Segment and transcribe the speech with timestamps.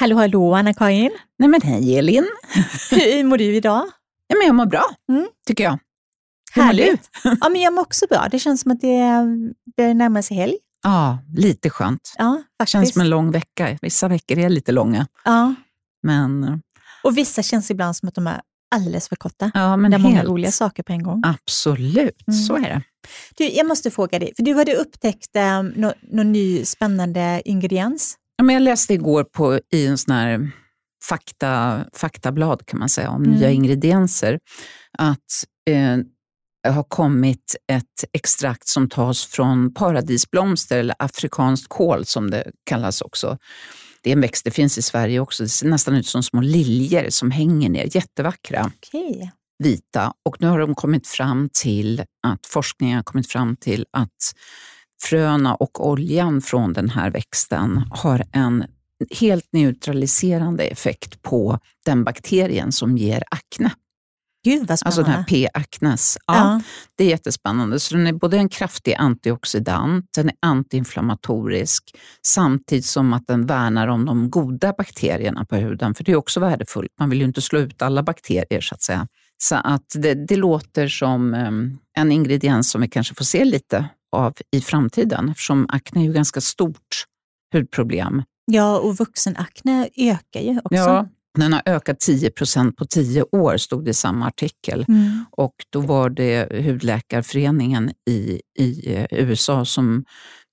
[0.00, 1.10] Hallå, hallå Anna-Karin.
[1.38, 2.26] Nej men hej Elin.
[2.90, 3.86] Hur mår du idag?
[4.26, 5.28] Ja, men jag mår bra, mm.
[5.46, 5.78] tycker jag.
[6.54, 6.96] Hur mår du?
[7.40, 8.28] ja, men jag mår också bra.
[8.30, 9.02] Det känns som att det
[9.76, 10.56] börjar närma sig helg.
[10.82, 12.14] Ja, lite skönt.
[12.18, 12.72] Ja, faktiskt.
[12.72, 13.78] känns som en lång vecka.
[13.82, 15.06] Vissa veckor är lite långa.
[15.24, 15.54] Ja.
[16.02, 16.62] Men...
[17.04, 18.40] Och vissa känns ibland som att de är
[18.74, 19.50] alldeles för korta.
[19.54, 20.14] Ja, men det är helt...
[20.14, 21.22] många roliga saker på en gång.
[21.24, 22.40] Absolut, mm.
[22.40, 22.82] så är det.
[23.36, 28.17] Du, jag måste fråga dig, för du hade upptäckt um, någon, någon ny spännande ingrediens.
[28.38, 30.50] Ja, men jag läste igår på, i en sån här
[31.04, 33.36] fakta, faktablad kan man säga, om mm.
[33.36, 34.38] nya ingredienser,
[34.98, 35.98] att eh,
[36.72, 43.38] har kommit ett extrakt som tas från paradisblomster eller afrikanskt kål som det kallas också.
[44.02, 45.42] Det är en växt, det finns i Sverige också.
[45.42, 48.70] Det ser nästan ut som små liljor som hänger ner, jättevackra.
[48.76, 49.28] Okay.
[49.64, 50.12] Vita.
[50.24, 54.32] Och nu har de kommit fram till att forskningen har kommit fram till att
[55.02, 58.64] fröna och oljan från den här växten har en
[59.10, 63.70] helt neutraliserande effekt på den bakterien som ger akne.
[64.44, 65.48] Gud vad Alltså den här P.
[65.54, 66.18] acnes.
[66.26, 66.60] Ja, ja,
[66.96, 67.80] Det är jättespännande.
[67.80, 71.96] Så den är både en kraftig antioxidant, den är antiinflammatorisk,
[72.26, 76.40] samtidigt som att den värnar om de goda bakterierna på huden, för det är också
[76.40, 76.92] värdefullt.
[76.98, 79.06] Man vill ju inte slå ut alla bakterier så att säga.
[79.38, 83.88] Så att det, det låter som um, en ingrediens som vi kanske får se lite
[84.16, 87.04] av i framtiden, eftersom akne är ju ganska stort
[87.52, 88.22] hudproblem.
[88.44, 90.74] Ja, och vuxenakne ökar ju också.
[90.74, 94.84] Ja, den har ökat 10 procent på tio år, stod det i samma artikel.
[94.88, 95.24] Mm.
[95.30, 100.04] Och då var det Hudläkarföreningen i, i eh, USA som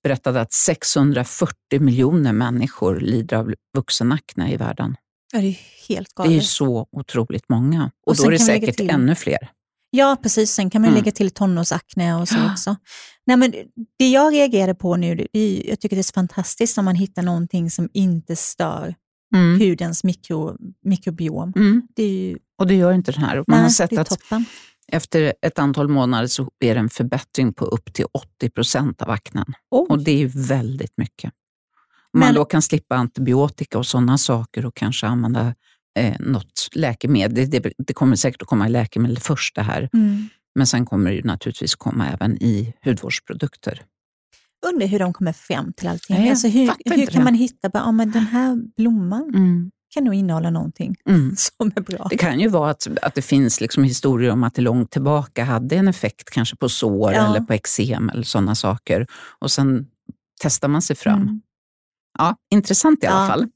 [0.02, 4.96] berättade att 640 miljoner människor lider av vuxenakne i världen.
[5.32, 6.32] Ja, det är helt galet.
[6.32, 7.90] Det är så otroligt många.
[8.06, 9.50] Och, och då är det säkert ännu fler.
[9.96, 10.50] Ja, precis.
[10.50, 10.98] Sen kan man mm.
[10.98, 12.76] lägga till tonårsakne och så också.
[13.26, 13.52] Nej, men
[13.98, 16.94] det jag reagerade på nu, det är, jag tycker det är så fantastiskt om man
[16.94, 18.94] hittar någonting som inte stör
[19.34, 19.60] mm.
[19.60, 21.52] hudens mikro, mikrobiom.
[21.56, 21.82] Mm.
[21.96, 23.36] Det ju, och det gör inte den här.
[23.36, 24.44] Man nej, har sett att toppen.
[24.88, 29.10] efter ett antal månader så är det en förbättring på upp till 80 procent av
[29.10, 29.46] aknen.
[29.70, 29.90] Oh.
[29.90, 31.32] Och det är väldigt mycket.
[32.12, 35.54] Om man då kan slippa antibiotika och sådana saker och kanske använda
[35.96, 37.50] eh, något läkemedel.
[37.50, 39.88] Det, det, det, kommer säkert att komma i läkemedel först det här.
[39.92, 40.28] Mm.
[40.54, 43.82] Men sen kommer det naturligtvis komma även i hudvårdsprodukter.
[44.66, 46.16] Undrar hur de kommer fram till allting.
[46.16, 49.70] Nej, alltså hur hur kan man hitta, bara, ja, men den här blomman mm.
[49.94, 51.34] kan nog innehålla någonting mm.
[51.36, 52.06] som är bra.
[52.10, 55.44] Det kan ju vara att, att det finns liksom historier om att det långt tillbaka
[55.44, 57.26] hade en effekt kanske på sår ja.
[57.26, 59.06] eller på eksem eller sådana saker.
[59.38, 59.86] Och sen
[60.42, 61.22] testar man sig fram.
[61.22, 61.40] Mm.
[62.18, 63.28] Ja, intressant i alla ja.
[63.28, 63.48] fall.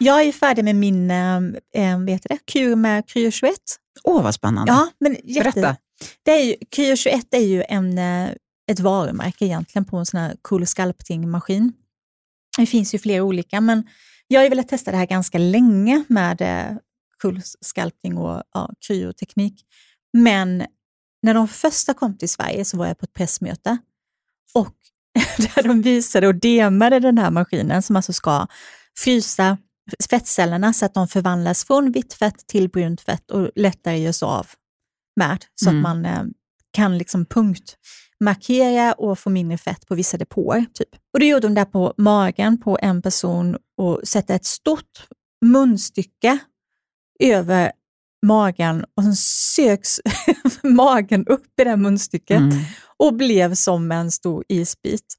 [0.00, 3.54] Jag är färdig med min äh, vet det, kur med Kryo 21.
[4.04, 4.72] Åh, vad spännande.
[4.72, 5.76] Ja, men jätte, Berätta.
[6.22, 8.30] Det är ju, Kryo 21 är ju en, eh,
[8.70, 11.72] ett varumärke egentligen på en sån här cool sculpting-maskin.
[12.58, 13.88] Det finns ju flera olika, men
[14.26, 16.76] jag har velat testa det här ganska länge med eh,
[17.22, 19.64] cool sculpting och ja, kryoteknik.
[20.12, 20.66] Men
[21.22, 23.78] när de första kom till Sverige så var jag på ett pressmöte
[24.54, 24.74] och
[25.54, 28.46] där de visade och demade den här maskinen som alltså ska
[28.98, 29.58] frysa
[30.10, 34.46] fettcellerna så att de förvandlas från vitt fett till brunt fett och lättare görs av
[35.16, 35.86] med, så mm.
[35.86, 36.24] att man eh,
[36.70, 40.66] kan liksom punktmarkera och få mindre fett på vissa depåer.
[40.74, 40.88] Typ.
[41.12, 45.08] Och det gjorde de där på magen på en person och sätta ett stort
[45.44, 46.38] munstycke
[47.20, 47.72] över
[48.26, 50.00] magen och sen söks
[50.62, 52.58] magen upp i det munstycket mm.
[52.96, 55.14] och blev som en stor isbit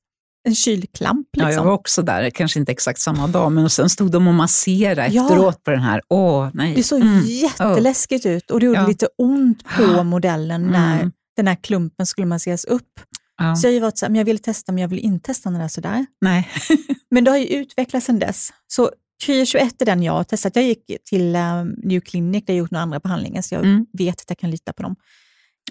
[0.47, 1.27] en kylklamp.
[1.33, 1.41] Liksom.
[1.41, 1.66] Ja, jag liksom.
[1.66, 5.23] var också där, kanske inte exakt samma dag, men sen stod de och masserade ja.
[5.23, 6.01] efteråt på den här.
[6.09, 6.75] Åh, nej.
[6.75, 7.25] Det såg mm.
[7.25, 8.31] jätteläskigt oh.
[8.31, 8.88] ut och det gjorde ja.
[8.88, 11.11] lite ont på modellen när mm.
[11.35, 13.00] den här klumpen skulle masseras upp.
[13.38, 13.55] Ja.
[13.55, 15.50] Så jag har varit så här, men jag vill testa, men jag vill inte testa
[15.50, 16.05] den där sådär.
[16.22, 16.50] Nej.
[17.11, 18.50] men det har ju utvecklats sedan dess.
[18.67, 18.91] Så
[19.23, 20.56] Kryo 21 är den jag har testat.
[20.56, 23.85] Jag gick till um, New Clinic där jag gjort några andra behandlingar, så jag mm.
[23.94, 24.95] vet att jag kan lita på dem.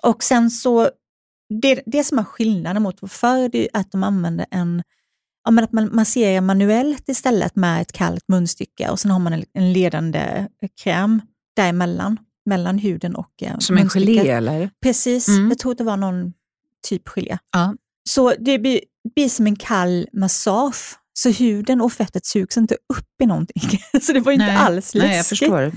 [0.02, 0.90] Och sen så
[1.62, 4.82] det, det som är skillnaden mot förr är att de använder en
[5.44, 9.32] ja, men att man masserar manuellt istället med ett kallt munstycke och sen har man
[9.32, 10.48] en, en ledande
[10.82, 11.20] kräm
[11.56, 14.70] däremellan, mellan huden och eh, Som en gelé eller?
[14.82, 15.48] Precis, mm.
[15.48, 16.32] jag tror det var någon
[16.88, 17.38] typ gelé.
[17.52, 17.74] Ja.
[18.08, 18.80] Så det blir,
[19.14, 23.62] blir som en kall massage, så huden och fettet sugs inte upp i någonting.
[24.02, 25.02] så det var inte nej, alls läskigt.
[25.02, 25.72] Nej, jag förstår.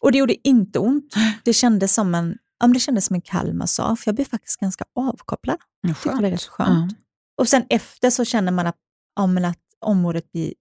[0.00, 1.14] Och det gjorde inte ont.
[1.44, 4.02] Det kändes som en ja, det kändes som en kall massage.
[4.06, 5.58] Jag blev faktiskt ganska avkopplad.
[5.86, 6.92] Tyckte det var rätt skönt.
[6.92, 6.98] Ja.
[7.38, 8.76] Och sen efter så känner man att,
[9.16, 10.54] ja, men att området blir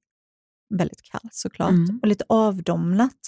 [0.74, 2.00] väldigt kallt såklart mm.
[2.02, 3.20] och lite avdomnat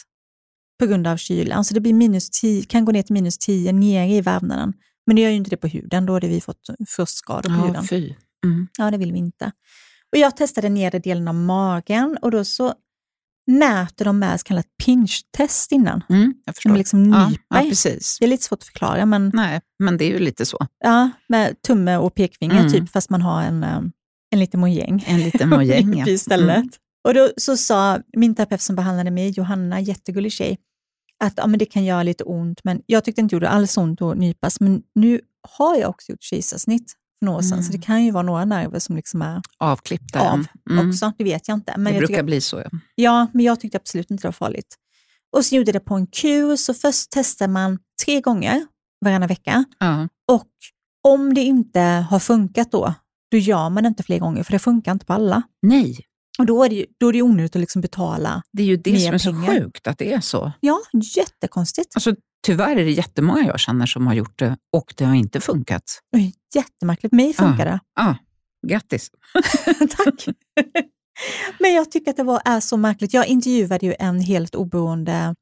[0.80, 1.66] på grund av kylan.
[1.66, 4.74] Så det blir minus 10, kan gå ner till minus 10 nere i vävnaden.
[5.06, 6.06] Men det gör ju inte det på huden.
[6.06, 7.88] Då hade vi fått frostskador på ja, huden.
[7.88, 8.14] Fy.
[8.46, 8.68] Mm.
[8.78, 9.52] Ja, det vill vi inte.
[10.12, 12.74] Och Jag testade nedre delen av magen och då så
[13.48, 16.04] mäter de med så kallat pinch-test innan.
[16.10, 16.70] Mm, jag förstår.
[16.70, 18.18] De liksom ja, ja, precis.
[18.20, 20.58] Det är lite svårt att förklara, men Nej, men det är ju lite så.
[20.84, 22.72] ja, med tumme och pekfinger, Mm.
[22.72, 23.82] typ, fast man har en, eh,
[24.32, 25.04] en liten mojäng.
[25.08, 25.98] En liten mojäng.
[25.98, 26.08] ja.
[26.08, 26.58] istället.
[26.58, 26.70] Mm.
[27.08, 30.58] Och då så sa min terapeut som behandlade mig, Johanna, jättegullig tjej,
[31.24, 33.78] att ja, men det kan göra lite ont, men jag tyckte inte det gjorde alls
[33.78, 34.60] ont att nypas.
[34.60, 35.22] Men nu
[35.58, 37.64] har jag också gjort kejsarsnitt för några år sedan, Mm.
[37.64, 40.20] så det kan ju vara några nerver som liksom är Avklippta.
[40.32, 40.46] av.
[40.70, 40.90] Mm.
[40.90, 41.14] också.
[41.18, 41.74] Det vet jag inte.
[41.78, 42.58] Men det jag brukar tycker, bli så.
[42.60, 42.70] Ja.
[42.96, 44.76] ja, men jag tyckte absolut inte det var farligt.
[45.38, 48.68] Och så gjorde det på en kur, så först testar man tre gånger
[49.06, 49.66] varannan vecka.
[49.80, 50.08] Ja.
[50.32, 50.48] Och
[51.08, 51.80] om det inte
[52.10, 52.94] har funkat då,
[53.32, 55.42] då gör man det inte fler gånger, för det funkar inte på alla.
[55.62, 55.98] Nej,
[56.40, 58.42] Och då är det ju då är det onödigt att liksom betala.
[58.52, 59.48] det är ju det som är så pengar.
[59.60, 60.52] sjukt, att det är så.
[60.60, 60.80] Ja,
[61.16, 61.96] jättekonstigt.
[61.96, 62.16] Alltså,
[62.46, 65.84] tyvärr är det jättemånga jag känner som har gjort det och det har inte funkat.
[66.56, 67.14] Jättemärkligt.
[67.14, 67.80] Mig funkar det.
[68.00, 68.16] Ah,
[68.68, 69.12] grattis!
[69.98, 70.28] Tack.
[71.60, 73.14] Men jag tycker att det var, är så märkligt.
[73.14, 75.36] Jag intervjuade ju en helt oberoende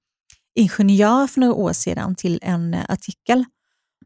[0.56, 3.46] ingenjör för några år sedan till en artikel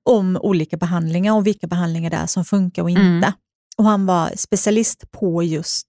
[0.04, 3.02] om olika behandlingar och vilka behandlingar det är som funkar och inte.
[3.02, 3.32] Mm.
[3.78, 5.88] Och han var specialist på just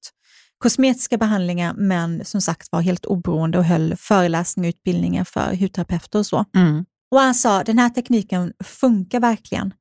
[0.58, 6.18] kosmetiska behandlingar, men som sagt var helt oberoende och höll föreläsningar och utbildningar för hudterapeuter
[6.18, 6.44] och så.
[6.56, 6.84] Mm.
[7.10, 9.74] Och han sa, den här tekniken funkar verkligen,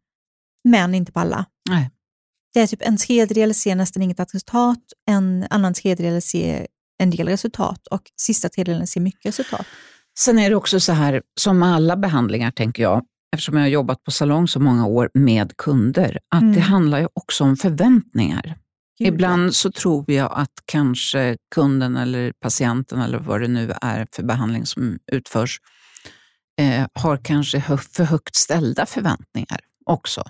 [0.64, 1.46] men inte på alla.
[1.70, 1.92] Nej.
[2.54, 4.80] Det är typ en tredjedel ser nästan inget resultat,
[5.10, 6.68] en annan tredjedel ser
[7.04, 9.66] en del resultat och sista tredjedelen ser mycket resultat.
[10.20, 13.04] Sen är det också så här, som med alla behandlingar tänker jag,
[13.34, 16.54] eftersom jag har jobbat på salong så många år med kunder, att Mm.
[16.56, 18.58] det handlar ju också om förväntningar.
[19.00, 24.08] Gud, Ibland så tror jag att kanske kunden eller patienten eller vad det nu är
[24.16, 25.60] för behandling som utförs,
[26.60, 30.24] eh, har kanske för högt ställda förväntningar också.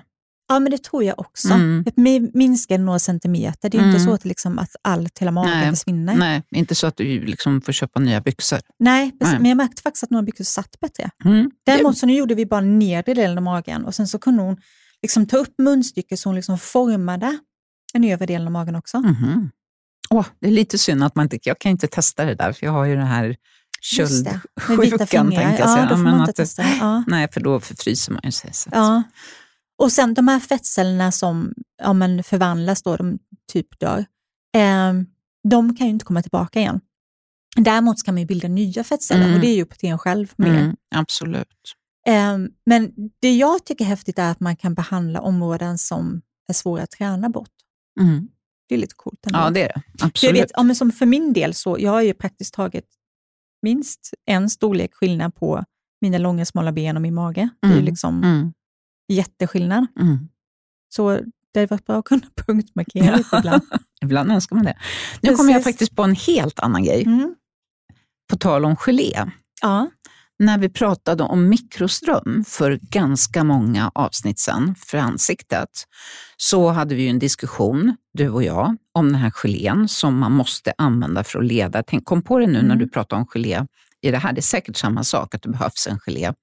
[0.48, 1.54] Ja, men det tror jag också.
[1.54, 1.86] Mm.
[2.34, 3.70] Minskar några centimeter.
[3.70, 4.08] Det är ju inte Mm.
[4.08, 6.16] så att, liksom, att allt hela magen Nej, försvinner.
[6.16, 8.60] Nej, inte så att du liksom får köpa nya byxor.
[8.80, 9.12] Nej.
[9.22, 9.34] Nej.
[9.40, 11.10] men jag märkte faktiskt att några byxor satt bättre.
[11.26, 11.52] Mm.
[11.66, 14.58] Däremot så nu gjorde vi bara nedre delen av magen och sen så kunde hon
[15.02, 17.40] liksom ta upp munstycket så hon liksom formade
[17.94, 19.00] den övre delen av magen också.
[19.00, 19.50] Mhm.
[20.10, 22.66] Åh, det är lite synd att man inte, jag kan inte testa det där, för
[22.66, 23.36] jag har ju den här
[23.98, 25.42] Med fingrar.
[25.42, 25.86] tänkte jag Ja, säga.
[25.90, 26.64] då får man inte testa.
[26.80, 27.04] Ja.
[27.08, 28.52] Nej, för då förfryser man ju sig.
[28.72, 29.04] Ja.
[29.78, 33.20] Och sen de här fettcellerna som ja, men förvandlas då, de
[33.52, 34.06] typ dör,
[34.56, 34.94] eh,
[35.50, 36.80] de kan ju inte komma tillbaka igen.
[37.56, 39.36] Däremot kan man ju bilda nya fettceller Mm.
[39.36, 40.48] och det är ju en själv mer.
[40.50, 41.48] Mm, absolut.
[42.08, 42.92] Eh, men
[43.22, 46.92] det jag tycker är häftigt är att man kan behandla områden som är svåra att
[46.92, 47.50] träna bort.
[48.00, 48.28] Mm.
[48.70, 49.40] Det är lite coolt ändå.
[49.40, 49.74] Ja, det är det.
[49.74, 50.42] För jag Absolut.
[50.42, 52.86] vet, ja, men som för min del, så jag har ju praktiskt taget
[53.62, 55.64] minst en storlek skillnad på
[56.02, 57.50] mina långa smala ben och min mage.
[57.62, 57.86] Det är ju Mm.
[57.86, 58.54] liksom Mm.
[59.12, 59.86] jätteskillnad.
[60.00, 60.30] Mm.
[60.96, 61.20] Så
[61.54, 63.62] det varit bra att kunna punktmarkera lite ibland.
[64.02, 64.78] Ibland önskar man det.
[65.22, 67.36] Nu kommer jag faktiskt på en helt annan grej, Mm.
[68.30, 69.26] på tal om gelé.
[69.62, 69.90] Ja.
[70.40, 75.70] När vi pratade om mikroström för ganska många avsnitt sedan för ansiktet,
[76.38, 80.74] så hade vi en diskussion, du och jag, om den här gelén som man måste
[80.78, 81.84] använda för att leda.
[81.84, 82.78] Tänk, kom på det nu när Mm.
[82.80, 83.66] du pratar om gelé
[84.02, 84.34] i det här.
[84.34, 86.34] Det är säkert samma sak, att det behövs en gelé.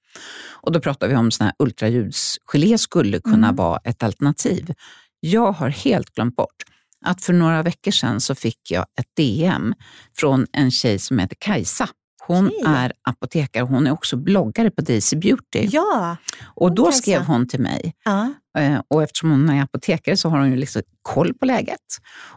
[0.50, 3.56] Och då pratar vi om sån här ultraljudsgelé skulle kunna Mm.
[3.56, 4.74] vara ett alternativ.
[5.20, 6.62] Jag har helt glömt bort
[7.04, 9.74] att för några veckor sedan så fick jag ett DM
[10.16, 11.88] från en tjej som heter Kajsa.
[12.26, 12.62] Hon Okej.
[12.66, 15.68] är apotekare och hon är också bloggare på Daisy Beauty.
[15.72, 16.16] Ja.
[16.44, 16.98] och då Kajsa.
[16.98, 18.32] skrev hon till mig, ja.
[18.58, 21.80] eh, och eftersom hon är apotekare så har hon ju liksom koll på läget.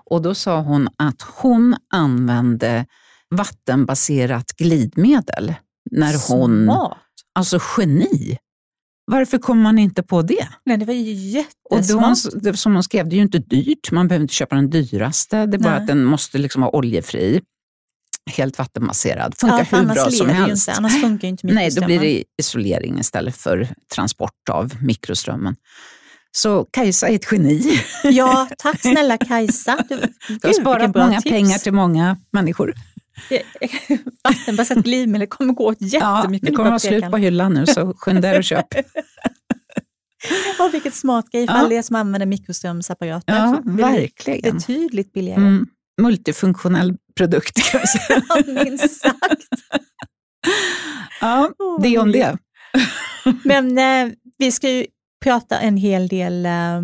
[0.09, 2.85] Och då sa hon att hon använde
[3.35, 5.53] vattenbaserat glidmedel
[5.91, 6.63] när hon...
[6.63, 6.97] Smart.
[7.35, 8.37] Alltså geni!
[9.05, 10.47] Varför kommer man inte på det?
[10.65, 12.57] Nej, det var ju Och jättesmart.
[12.59, 13.91] som hon skrev, det är ju inte dyrt.
[13.91, 15.45] Man behöver inte köpa den dyraste.
[15.45, 15.81] Det är bara Nej.
[15.81, 17.41] att den måste liksom vara oljefri.
[18.29, 19.35] Helt vattenbaserad.
[19.37, 20.67] Funkar Ja, hur bra som helst.
[20.67, 20.77] inte.
[20.77, 21.99] Annars funkar inte Nej, då mikroströmmen.
[21.99, 25.55] blir det isolering istället för transport av mikroströmmen.
[26.31, 27.81] Så Kajsa är ett geni.
[28.03, 29.77] Ja, tack snälla Kajsa.
[29.89, 29.95] Du,
[30.41, 31.31] Du har sparat många tips.
[31.33, 32.73] pengar till många människor.
[34.23, 37.93] Vattenbaserat glidmedel kommer gå åt Ja, jättemycket det kommer vara slut på hyllan nu, så
[37.97, 38.65] skynda er och köp.
[40.57, 41.59] Ja, vilket smart grej för Ja.
[41.59, 43.33] alla er som använder mikroströmsapparater.
[43.35, 44.57] Ja, verkligen.
[44.57, 45.39] Betydligt billigare.
[45.41, 45.67] Mm,
[46.01, 48.21] multifunktionell produkt kan jag säga.
[48.29, 49.17] Ja, minst sagt.
[51.21, 51.51] Ja,
[51.81, 52.37] det är om det.
[53.43, 54.85] Men eh, vi ska ju
[55.23, 56.81] prata en hel del eh,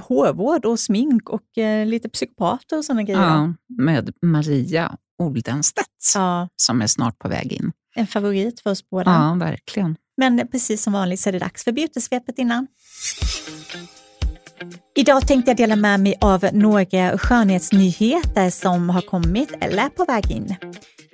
[0.00, 3.20] hårvård och smink och eh, lite psykopater och sådana grejer.
[3.20, 7.72] Ja, med Maria Oldenstedt Ja, som är snart på väg in.
[7.96, 9.10] en favorit för oss båda.
[9.10, 9.96] Ja, verkligen.
[10.16, 12.66] Men precis som vanligt så är det dags för beautysvepet innan.
[14.96, 20.04] Idag tänkte jag dela med mig av några skönhetsnyheter som har kommit eller är på
[20.04, 20.56] väg in.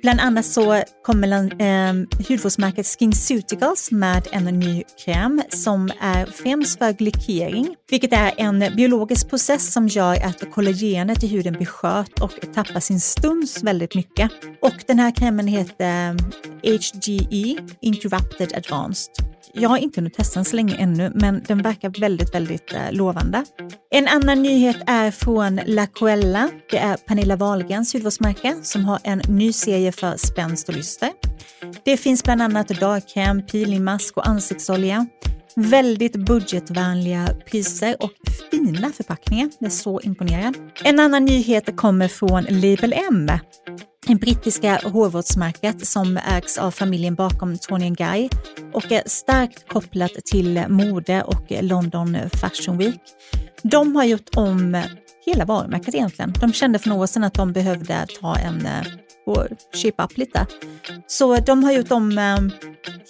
[0.01, 1.93] Bland annat så kommer eh,
[2.27, 9.29] hudvårdsmärket SkinCeuticals med en ny kräm som är främst för glykering, vilket är en biologisk
[9.29, 14.31] process som gör att kollagenet i huden blir skört och tappar sin stuns väldigt mycket.
[14.61, 16.15] Och den här krämen heter
[16.63, 19.13] HGE, Interrupted Advanced.
[19.53, 22.91] Jag har inte hunnit testa den så länge ännu, men den verkar väldigt, väldigt eh,
[23.31, 23.45] lovande.
[23.91, 26.49] En annan nyhet är från La Coella.
[26.71, 31.09] Det är Pernilla Wahlgrens hudvårdsmärke som har en ny serie för spänst och lyster.
[31.83, 35.07] Det finns bland annat dagkräm, peelingmask och ansiktsolja.
[35.55, 38.11] Väldigt budgetvänliga priser och
[38.51, 39.49] fina förpackningar.
[39.59, 40.55] Jag är så imponerad.
[40.83, 43.31] En annan nyhet kommer från Label M.
[44.07, 48.29] Det brittiska hårvårdsmärket som ägs av familjen bakom Tony Guy
[48.73, 53.01] och är starkt kopplat till mode och London Fashion Week.
[53.61, 54.83] De har gjort om
[55.25, 56.33] hela varumärket egentligen.
[56.41, 58.81] De kände för några år sedan att de behövde ta en eh,
[59.25, 60.45] och shape up lite.
[61.07, 62.37] Så de har gjort om eh,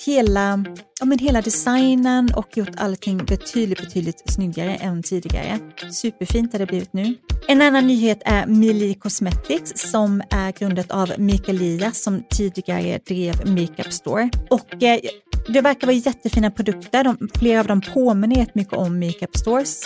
[0.05, 0.65] hela,
[0.99, 5.59] ja, men hela designen och gjort allting betydligt, betydligt snyggare än tidigare.
[5.91, 7.15] Superfint har det blivit nu.
[7.47, 13.49] En annan nyhet är Mili Cosmetics som är grundat av Mikael Lias som tidigare drev
[13.49, 14.29] Makeup Store.
[14.49, 14.99] Och eh,
[15.47, 17.03] det verkar vara jättefina produkter.
[17.03, 19.83] De, flera av dem påminner jättemycket om Makeup Stores.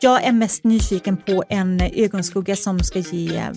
[0.00, 3.50] Jag är mest nyfiken på en eh, ögonskugga som ska ge eh,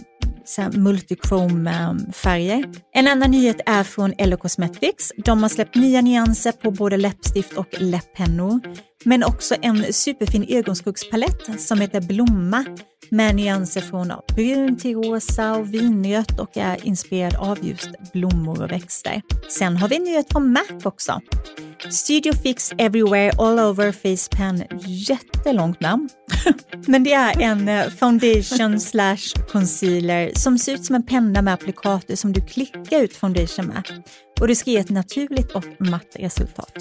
[0.47, 2.65] Alltså, multichrome-färger.
[2.93, 5.11] En annan nyhet är från Ello Cosmetics.
[5.25, 8.59] De har släppt nya nyanser på både läppstift och läpppennor,
[9.03, 12.65] men också en superfin ögonskuggspalett som heter Blomma
[13.09, 18.71] med nyanser från brun till rosa och vinrött och är inspirerad av just blommor och
[18.71, 19.21] växter.
[19.49, 21.21] Sen har vi en nyhet från MAC också.
[21.89, 24.63] Studio Fix Everywhere All Over Face Pen.
[24.85, 26.09] Jättelångt namn.
[26.87, 31.53] Men det är en eh, foundation slash concealer som ser ut som en penna med
[31.53, 33.83] applikator som du klickar ut foundation med.
[34.39, 36.73] Och det ska ge ett naturligt och matt resultat.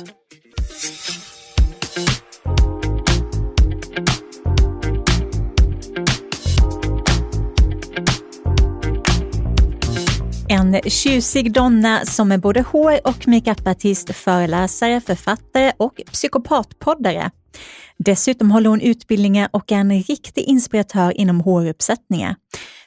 [10.49, 17.31] En tjusig donna som är både hår och makeupartist, föreläsare, författare och psykopatpoddare.
[17.99, 22.37] Dessutom håller hon utbildningar och är en riktig inspiratör inom håruppsättningar.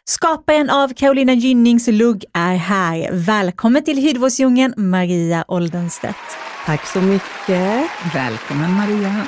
[0.06, 3.10] Skaparen av Carolina Gynnings lugg är här.
[3.12, 6.38] Välkommen till hudvårdsdjungeln, Maria Oldenstedt.
[6.66, 7.90] Tack så mycket.
[8.14, 9.28] Välkommen Maria.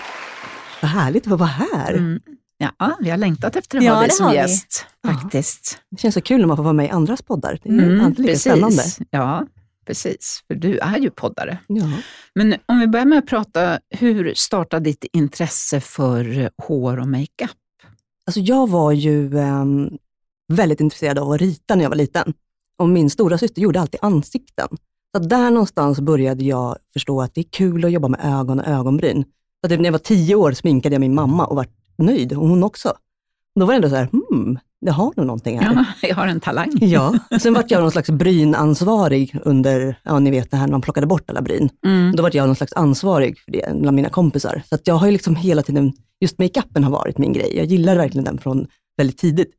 [0.81, 1.93] Vad härligt att vara här.
[1.93, 2.19] Mm.
[2.61, 4.85] Ja, vi har längtat efter att ja, ha dig som gäst.
[5.05, 5.77] Faktiskt.
[5.79, 5.87] Ja.
[5.89, 7.59] Det känns så kul när man får vara med i andras poddar.
[7.63, 8.41] Det är mm, alltid lika precis.
[8.41, 8.83] spännande.
[9.09, 9.45] Ja,
[9.85, 10.43] precis.
[10.47, 11.57] För du är ju poddare.
[11.67, 11.91] Ja.
[12.35, 17.51] Men om vi börjar med att prata, hur startade ditt intresse för hår och makeup?
[18.25, 19.65] Alltså jag var ju eh,
[20.53, 22.33] väldigt intresserad av att rita när jag var liten.
[22.77, 24.67] Och min stora syster gjorde alltid ansikten.
[25.17, 28.67] Så där någonstans började jag förstå att det är kul att jobba med ögon och
[28.67, 29.25] ögonbryn.
[29.63, 31.65] Så typ när jag var tio år sminkade jag min mamma och var
[32.01, 32.93] nöjd, och hon också.
[33.55, 35.73] Då var det ändå så här, hmm, det har nog någonting här.
[35.73, 36.69] Ja, jag har en talang.
[36.81, 40.81] Ja, sen var jag någon slags brynansvarig under, ja ni vet det här när man
[40.81, 41.69] plockade bort alla bryn.
[41.85, 42.15] Mm.
[42.15, 44.63] Då var jag någon slags ansvarig för det bland mina kompisar.
[44.69, 47.57] Så att jag har ju liksom hela tiden, just makeupen har varit min grej.
[47.57, 48.67] Jag gillar verkligen den från
[48.97, 49.51] väldigt tidigt.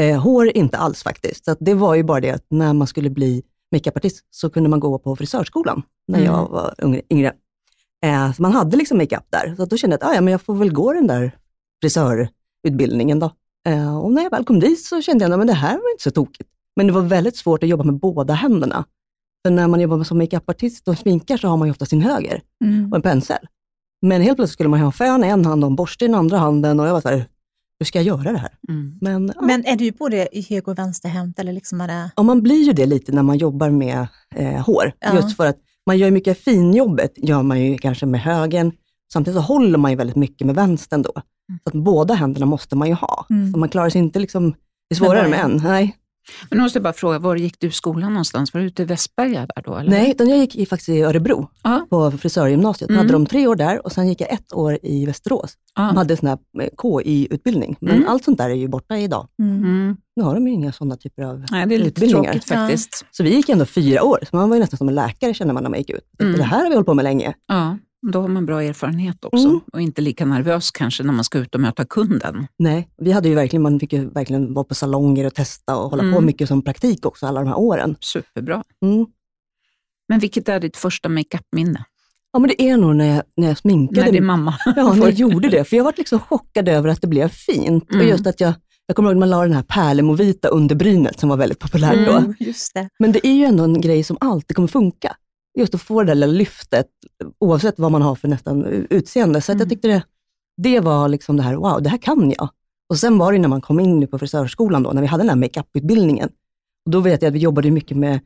[0.00, 1.44] Eh, hår inte alls faktiskt.
[1.44, 4.80] Så det var ju bara det att när man skulle bli makeupartist så kunde man
[4.80, 6.32] gå på frisörskolan när mm.
[6.32, 6.74] jag var
[7.10, 7.32] yngre.
[8.04, 10.42] Eh, man hade liksom makeup där, så då kände jag att ah, ja, men jag
[10.42, 11.32] får väl gå den där
[11.82, 13.32] frisörutbildningen då.
[13.68, 16.02] Eh, och när jag väl kom dit så kände jag att det här var inte
[16.02, 16.50] så tokigt.
[16.76, 18.84] Men det var väldigt svårt att jobba med båda händerna.
[19.44, 22.42] För när man jobbar som makeupartist och sminkar så har man ju ofta sin höger
[22.64, 22.90] mm.
[22.92, 23.46] och en pensel.
[24.02, 26.14] Men helt plötsligt skulle man ha fön i en hand och en borste i den
[26.14, 27.24] andra handen och jag var så här,
[27.78, 28.58] hur ska jag göra det här?
[28.68, 28.98] Mm.
[29.00, 29.42] Men, ja.
[29.42, 31.38] Men är du både höger och vänsterhänt?
[31.38, 32.10] Eller liksom är det...
[32.16, 34.92] Ja, man blir ju det lite när man jobbar med eh, hår.
[35.00, 35.14] Ja.
[35.16, 38.72] Just för att man gör mycket finjobbet, gör man ju kanske med högen.
[39.12, 41.12] Samtidigt så håller man ju väldigt mycket med vänstern då.
[41.64, 43.26] Så att båda händerna måste man ju ha.
[43.30, 43.52] Mm.
[43.52, 45.60] Så man klarar sig inte liksom, det är svårare med en.
[45.64, 45.96] Nej.
[46.50, 48.54] Men nu måste jag bara fråga, var gick du skolan någonstans?
[48.54, 49.76] Var du ute i Västberga där då?
[49.76, 49.90] Eller?
[49.90, 51.86] Nej, utan jag gick i, faktiskt i Örebro Aha.
[51.90, 52.90] på frisörgymnasiet.
[52.90, 52.98] Mm.
[52.98, 55.54] hade de tre år där och sen gick jag ett år i Västerås.
[55.78, 55.88] Aha.
[55.88, 58.08] De hade sån här eh, KI-utbildning, men mm.
[58.08, 59.28] allt sånt där är ju borta idag.
[59.42, 59.56] Mm.
[59.56, 59.96] mm.
[60.16, 62.32] Nu har de ju inga sådana typer av Nej, det är lite utbildningar.
[62.32, 62.98] Tråkigt, faktiskt.
[63.00, 63.08] Ja.
[63.10, 65.54] Så vi gick ändå fyra år, så man var ju nästan som en läkare kände
[65.54, 66.04] man när man gick ut.
[66.20, 66.36] Mm.
[66.36, 67.34] Det här har vi hållit på med länge.
[67.46, 67.78] Ja.
[68.12, 69.60] Då har man bra erfarenhet också mm.
[69.72, 72.46] och inte lika nervös kanske när man ska ut och möta kunden.
[72.58, 75.90] Nej, vi hade ju verkligen, man fick ju verkligen vara på salonger och testa och
[75.90, 76.14] hålla mm.
[76.14, 77.96] på mycket som praktik också alla de här åren.
[78.00, 78.64] Superbra.
[78.82, 79.06] Mm.
[80.08, 81.84] Men vilket är ditt första makeup-minne?
[82.32, 84.06] Ja, men det är nog när jag, när jag sminkade.
[84.06, 84.54] När din mamma.
[84.76, 85.64] Ja, när jag gjorde det.
[85.64, 87.90] För jag var liksom chockad över att det blev fint.
[87.90, 88.00] Mm.
[88.00, 88.54] Och just att jag,
[88.86, 91.94] jag kommer ihåg att man la den här pärlemovita under brynet som var väldigt populärt
[91.94, 92.34] mm, då.
[92.44, 92.88] Just det.
[92.98, 95.16] Men det är ju ändå en grej som alltid kommer funka.
[95.58, 96.86] Just att få det där lilla lyftet,
[97.38, 99.40] oavsett vad man har för nästan utseende.
[99.40, 99.60] Så mm.
[99.60, 100.02] jag tyckte det,
[100.56, 102.48] det var liksom det här, wow, det här kan jag.
[102.88, 105.28] Och sen var det när man kom in på frisörskolan, då, när vi hade den
[105.28, 106.28] här makeuputbildningen.
[106.90, 108.20] Då vet jag att vi jobbade mycket med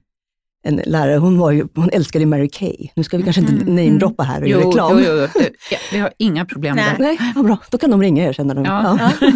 [0.63, 2.77] en lärare, hon, var ju, hon älskade Mary Kay.
[2.95, 3.75] Nu ska vi kanske inte mm.
[3.75, 4.99] namedroppa här och jo, göra reklam.
[4.99, 5.43] Jo, jo, jo.
[5.71, 7.05] Ja, vi har inga problem med det.
[7.05, 7.59] Nej, vad bra.
[7.71, 8.65] Då kan de ringa er känner de.
[8.65, 8.99] Ja.
[9.21, 9.29] Ja.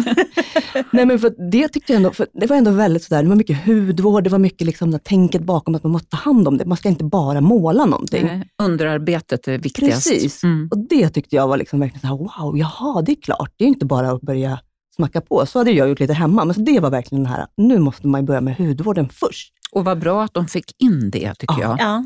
[0.91, 3.35] Nej, men för det tyckte jag ändå, för det var ändå väldigt sådär, det var
[3.35, 6.57] mycket hudvård, det var mycket liksom det tänket bakom att man måste ta hand om
[6.57, 6.65] det.
[6.65, 8.25] Man ska inte bara måla någonting.
[8.25, 10.09] Nej, underarbetet är viktigast.
[10.09, 10.67] Precis, mm.
[10.71, 13.53] och det tyckte jag var liksom verkligen så här, wow, jaha, det är klart.
[13.57, 14.59] Det är inte bara att börja
[14.95, 15.45] smacka på.
[15.45, 18.25] Så hade jag gjort lite hemma, men det var verkligen den här, nu måste man
[18.25, 19.53] börja med hudvården först.
[19.71, 21.61] Och vad bra att de fick in det, tycker ja.
[21.61, 21.79] jag.
[21.79, 22.05] Ja.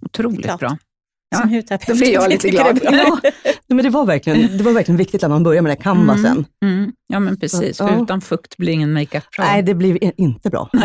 [0.00, 0.78] Otroligt bra.
[1.30, 1.40] Ja.
[1.40, 1.98] Som hudterapeut.
[1.98, 2.80] Då blir jag lite glad.
[2.84, 3.20] ja.
[3.66, 6.44] men det, var verkligen, det var verkligen viktigt att man börjar med den canvasen.
[6.62, 6.78] Mm.
[6.78, 6.92] Mm.
[7.06, 7.78] Ja, men precis.
[7.78, 9.44] För utan fukt blir ingen makeup bra.
[9.44, 10.70] Nej, det blir inte bra.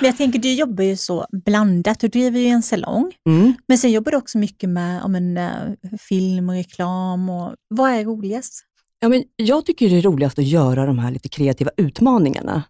[0.00, 2.00] Men jag tänker, du jobbar ju så blandat.
[2.00, 3.52] Du driver ju en salong, mm.
[3.68, 7.30] men sen jobbar du också mycket med om en, uh, film och reklam.
[7.30, 8.64] Och, vad är roligast?
[9.00, 12.62] Ja, men jag tycker det är roligast att göra de här lite kreativa utmaningarna.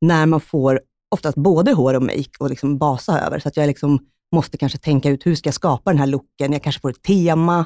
[0.00, 3.38] När man får oftast både hår och make och liksom basa över.
[3.38, 3.98] Så att jag liksom
[4.32, 6.52] måste kanske tänka ut hur ska jag skapa den här looken.
[6.52, 7.58] Jag kanske får ett tema.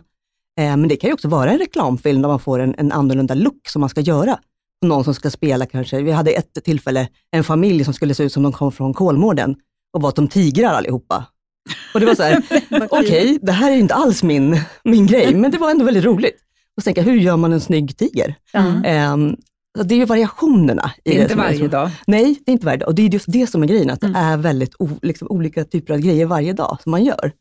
[0.60, 3.34] Eh, men det kan ju också vara en reklamfilm där man får en, en annorlunda
[3.34, 4.38] look som man ska göra.
[4.82, 8.32] Någon som ska spela kanske, vi hade ett tillfälle en familj som skulle se ut
[8.32, 9.56] som de kom från Kolmården
[9.92, 11.26] och var som tigrar allihopa.
[11.94, 15.34] Och det var så här, okej, okay, det här är inte alls min, min grej,
[15.34, 16.36] men det var ändå väldigt roligt.
[16.76, 18.34] Och tänka, hur gör man en snygg tiger?
[18.52, 19.12] Mm.
[19.12, 19.40] Um, så
[19.74, 20.92] det är ju variationerna.
[21.04, 21.90] I det är inte varje dag.
[22.06, 22.88] Nej, det är inte varje dag.
[22.88, 24.12] Och det är just det som är grejen, att mm.
[24.12, 27.32] det är väldigt o, liksom, olika typer av grejer varje dag som man gör.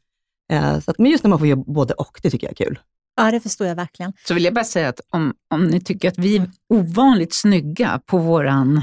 [0.54, 2.66] Uh, så att, men just när man får göra både och, det tycker jag är
[2.66, 2.80] kul.
[3.16, 4.14] Ja, det förstår jag verkligen.
[4.28, 8.02] Så vill jag bara säga att om, om ni tycker att vi är ovanligt snygga
[8.06, 8.82] på våran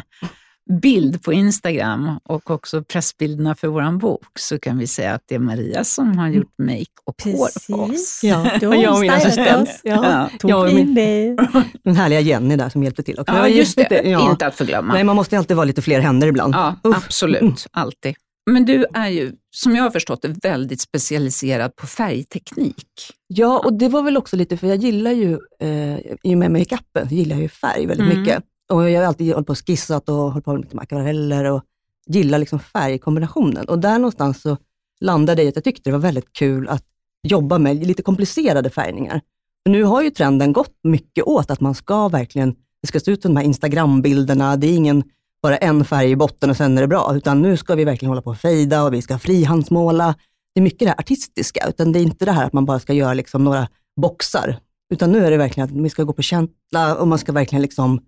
[0.71, 5.35] bild på Instagram och också pressbilderna för vår bok så kan vi säga att det
[5.35, 7.69] är Maria som har gjort make och Precis.
[7.69, 8.21] hår på oss.
[8.23, 9.69] Ja, jag och min assistent.
[9.83, 10.29] Ja.
[10.43, 10.49] Ja.
[10.49, 10.95] Jag och min,
[11.85, 13.35] den härliga Jenny där som hjälpte till också.
[13.35, 14.03] Ja, just det.
[14.05, 14.31] Ja.
[14.31, 14.93] Inte att förglömma.
[14.93, 16.55] Nej, man måste alltid vara lite fler händer ibland.
[16.55, 17.67] Ja, absolut.
[17.71, 18.15] Alltid.
[18.51, 22.87] Men du är ju, som jag har förstått det, väldigt specialiserad på färgteknik.
[23.27, 26.51] Ja, och det var väl också lite, för jag gillar ju, eh, i och med
[26.51, 28.21] makeupen, gillar jag ju färg väldigt mm.
[28.21, 28.45] mycket.
[28.73, 31.63] Och jag har alltid hållit på och skissat och hållit på med akvareller och
[32.07, 33.69] gillar liksom färgkombinationen.
[33.69, 34.57] Och där någonstans så
[35.01, 36.85] landade jag i att jag tyckte det var väldigt kul att
[37.23, 39.21] jobba med lite komplicerade färgningar.
[39.63, 43.11] För nu har ju trenden gått mycket åt att man ska verkligen, det ska se
[43.11, 45.05] ut som de här Instagram-bilderna, det är ingen
[45.43, 48.11] bara en färg i botten och sen är det bra, utan nu ska vi verkligen
[48.11, 50.15] hålla på och fejda och vi ska frihandsmåla.
[50.55, 52.81] Det är mycket det här artistiska, utan det är inte det här att man bara
[52.81, 53.69] ska göra liksom några
[54.01, 57.33] boxar, utan nu är det verkligen att vi ska gå på känsla och man ska
[57.33, 58.01] verkligen liksom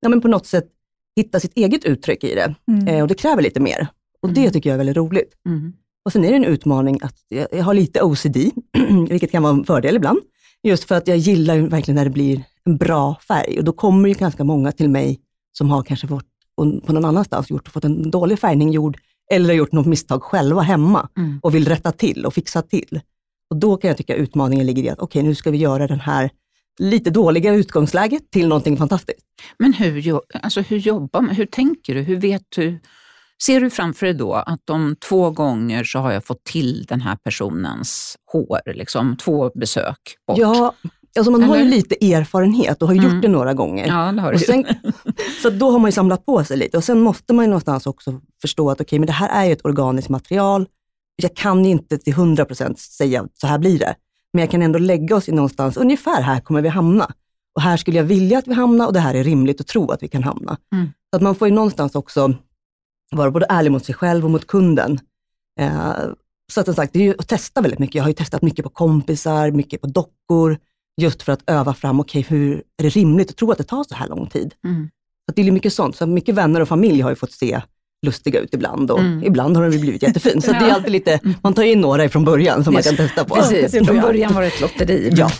[0.00, 0.68] ja, men på något sätt
[1.16, 2.54] hitta sitt eget uttryck i det.
[2.68, 2.88] Mm.
[2.88, 3.88] Eh, och det kräver lite mer.
[4.22, 4.52] Och det mm.
[4.52, 5.32] tycker jag är väldigt roligt.
[5.46, 5.72] Mm.
[6.04, 8.36] Och sen är det en utmaning att jag, jag, har lite OCD,
[9.08, 10.20] vilket kan vara en fördel ibland.
[10.62, 13.58] Just för att jag gillar verkligen när det blir en bra färg.
[13.58, 15.20] Och då kommer ju ganska många till mig
[15.52, 18.98] som har kanske fått på någon annanstans gjort, fått en dålig färgning gjord,
[19.32, 21.40] eller gjort något misstag själva hemma mm.
[21.42, 23.00] och vill rätta till och fixa till.
[23.50, 25.86] Och då kan jag tycka utmaningen ligger i att, okej, okay, nu ska vi göra
[25.86, 26.30] den här
[26.80, 29.26] lite dåliga utgångsläget till någonting fantastiskt.
[29.58, 31.34] Men hur, alltså hur jobbar man?
[31.34, 32.00] Hur tänker du?
[32.00, 32.80] Hur vet du?
[33.42, 37.00] Ser du framför dig då att om två gånger så har jag fått till den
[37.00, 40.38] här personens hår, liksom två besök bort?
[40.38, 40.74] Ja,
[41.18, 41.54] alltså man Eller?
[41.54, 43.04] har ju lite erfarenhet och har mm.
[43.04, 43.86] gjort det några gånger.
[43.86, 44.38] Ja, det har du.
[44.38, 44.64] Sen,
[45.42, 47.86] så då har man ju samlat på sig lite och sen måste man ju någonstans
[47.86, 50.66] också förstå att okej, okay, men det här är ju ett organiskt material.
[51.16, 53.94] Jag kan inte till 100% säga så här blir det.
[54.32, 57.12] Men jag kan ändå lägga oss i någonstans, ungefär här kommer vi hamna.
[57.54, 59.90] Och här skulle jag vilja att vi hamnar och det här är rimligt att tro
[59.90, 60.56] att vi kan hamna.
[60.72, 60.86] Mm.
[61.10, 62.34] Så att man får ju någonstans också
[63.10, 65.00] vara både ärlig mot sig själv och mot kunden.
[65.60, 65.92] Eh,
[66.52, 67.94] så att som sagt, det är ju att testa väldigt mycket.
[67.94, 70.58] Jag har ju testat mycket på kompisar, mycket på dockor,
[71.00, 73.64] just för att öva fram, okej, okay, hur är det rimligt att tro att det
[73.64, 74.54] tar så här lång tid?
[74.64, 74.90] Mm.
[75.28, 75.96] Så det är mycket sånt.
[75.96, 77.60] Så mycket vänner och familj har ju fått se
[78.02, 79.24] lustiga ut ibland och mm.
[79.24, 80.42] ibland har den blivit jättefin.
[80.42, 80.58] Så ja.
[80.60, 83.34] det är alltid lite, man tar in några från början som man kan testa på.
[83.34, 85.12] Precis, från början var det ett lotteri.
[85.16, 85.30] Ja.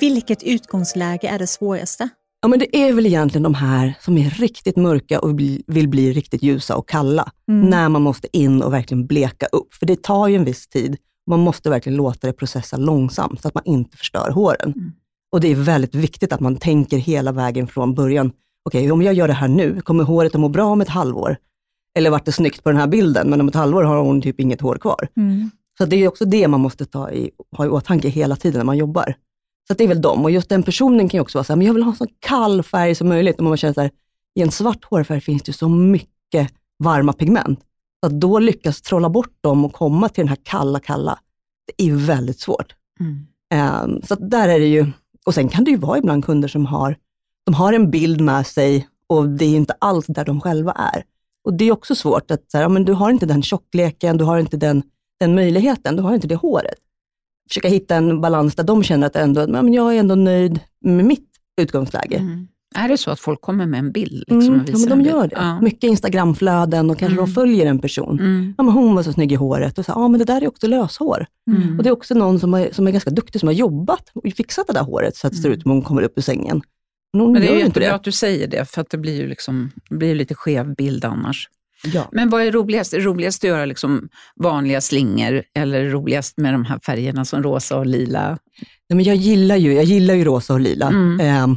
[0.00, 2.08] Vilket utgångsläge är det svåraste?
[2.40, 6.12] Ja, men det är väl egentligen de här som är riktigt mörka och vill bli
[6.12, 7.32] riktigt ljusa och kalla.
[7.48, 7.70] Mm.
[7.70, 9.74] När man måste in och verkligen bleka upp.
[9.74, 10.96] För det tar ju en viss tid.
[11.30, 14.72] Man måste verkligen låta det processa långsamt, så att man inte förstör håren.
[14.76, 14.92] Mm.
[15.32, 18.32] Och det är väldigt viktigt att man tänker hela vägen från början.
[18.62, 20.88] Okej, okay, om jag gör det här nu, kommer håret att må bra om ett
[20.88, 21.36] halvår?
[21.94, 24.40] Eller vart det snyggt på den här bilden, men om ett halvår har hon typ
[24.40, 25.08] inget hår kvar.
[25.16, 25.50] Mm.
[25.78, 28.64] Så det är också det man måste ta i, ha i åtanke hela tiden när
[28.64, 29.14] man jobbar.
[29.68, 30.24] Så det är väl dem.
[30.24, 32.06] Och just den personen kan ju också vara så här, men jag vill ha så
[32.18, 33.36] kall färg som möjligt.
[33.38, 33.90] Och man känner så här,
[34.34, 37.60] i en svart hårfärg finns det så mycket varma pigment.
[38.00, 41.18] Så att då lyckas trolla bort dem och komma till den här kalla, kalla,
[41.66, 42.74] det är väldigt svårt.
[43.00, 43.26] Mm.
[43.84, 44.86] Um, så där är det ju,
[45.28, 46.96] och sen kan det ju vara ibland kunder som har,
[47.46, 51.04] de har en bild med sig och det är inte alls där de själva är.
[51.44, 54.16] Och det är också svårt att, så här, ja, men du har inte den tjockleken,
[54.18, 54.82] du har inte den,
[55.20, 56.78] den möjligheten, du har inte det håret.
[57.48, 61.04] Försöka hitta en balans där de känner att ändå, men jag är ändå nöjd med
[61.04, 61.28] mitt
[61.60, 62.16] utgångsläge.
[62.16, 62.48] Mm.
[62.74, 64.24] Är det så att folk kommer med en bild?
[64.26, 65.36] Liksom, Mm, ja, men de gör det.
[65.36, 65.60] Ja.
[65.60, 67.24] Mycket Instagramflöden och kanske Mm.
[67.26, 68.20] de följer en person.
[68.20, 68.54] Mm.
[68.58, 70.48] Ja, men hon var så snygg i håret och så, ja men det där är
[70.48, 71.26] också löshår.
[71.50, 71.76] Mm.
[71.78, 74.22] Och det är också någon som är, som är ganska duktig, som har jobbat och
[74.36, 76.62] fixat det där håret så att det ser ut som hon kommer upp ur sängen.
[77.12, 77.94] Men hon Men det är ju inte det.
[77.94, 81.04] att du säger det, för att det blir ju liksom, det blir lite skev bild
[81.04, 81.48] annars.
[81.84, 82.08] Ja.
[82.12, 82.94] Men vad är roligast?
[82.94, 87.78] Är roligast att göra liksom vanliga slingor eller roligast med de här färgerna som rosa
[87.78, 88.38] och lila?
[88.88, 90.88] Nej, men jag, gillar ju, jag gillar ju rosa och lila.
[90.88, 91.56] Mm.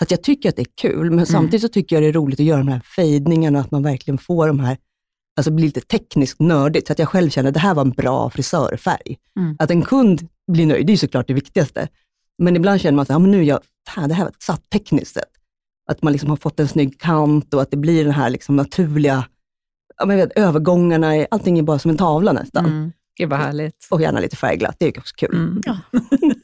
[0.00, 2.12] Så att jag tycker att det är kul, men samtidigt så tycker jag det är
[2.12, 4.76] roligt att göra de här fejdningarna, att man verkligen får de här,
[5.36, 7.90] alltså blir lite tekniskt nördigt, så att jag själv känner att det här var en
[7.90, 9.16] bra frisörfärg.
[9.36, 9.56] Mm.
[9.58, 11.88] Att en kund blir nöjd, det är ju såklart det viktigaste.
[12.38, 14.70] Men ibland känner man att ja, men nu är jag, fan, det här var satt
[14.70, 15.24] tekniskt sett.
[15.90, 18.56] Att man liksom har fått en snygg kant och att det blir den här liksom
[18.56, 19.24] naturliga,
[19.98, 22.66] ja, men vet, övergångarna, är- allting är bara som en tavla nästan.
[22.66, 22.92] Mm.
[23.18, 23.86] Gud vad härligt.
[23.90, 25.34] Och gärna lite färgglatt, det är också kul.
[25.34, 25.60] Mm.
[25.66, 25.78] Ja.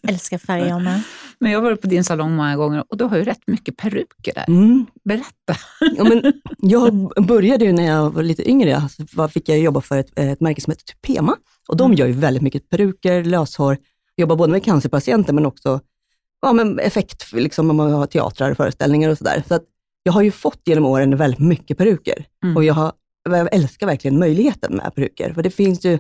[0.09, 1.03] Älskar färger jag med.
[1.41, 3.77] Men jag har varit på din salong många gånger och du har ju rätt mycket
[3.77, 4.45] peruker där.
[4.49, 4.87] Mm.
[5.05, 5.57] Berätta.
[5.97, 9.81] Ja, men jag började ju när jag var lite yngre, alltså, var- fick jag jobba
[9.81, 11.37] för ett, ett märke som heter Tupema.
[11.69, 13.77] Och de gör ju väldigt mycket peruker, löshår,
[14.17, 15.81] jobbar både med cancerpatienter men också
[16.43, 19.43] ja, men effekt, liksom om man har teatrar, föreställningar och sådär.
[19.49, 19.63] Så att
[20.03, 22.27] jag har ju fått genom åren väldigt mycket peruker.
[22.45, 22.57] Mm.
[22.57, 22.93] Och jag, har,
[23.25, 25.33] jag älskar verkligen möjligheten med peruker.
[25.35, 25.99] För det finns ju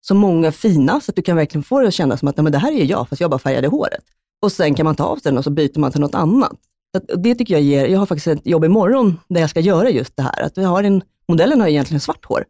[0.00, 2.42] så många fina, så att du kan verkligen få det att kännas som att nej,
[2.42, 4.04] men det här är jag, fast jag bara färgade håret.
[4.46, 6.52] Och sen kan man ta av sig den och så byter man till något annat.
[6.96, 9.90] Så det tycker jag ger, jag har faktiskt ett jobb imorgon där jag ska göra
[9.90, 10.42] just det här.
[10.42, 12.44] Att vi har en, modellen har egentligen svart hår,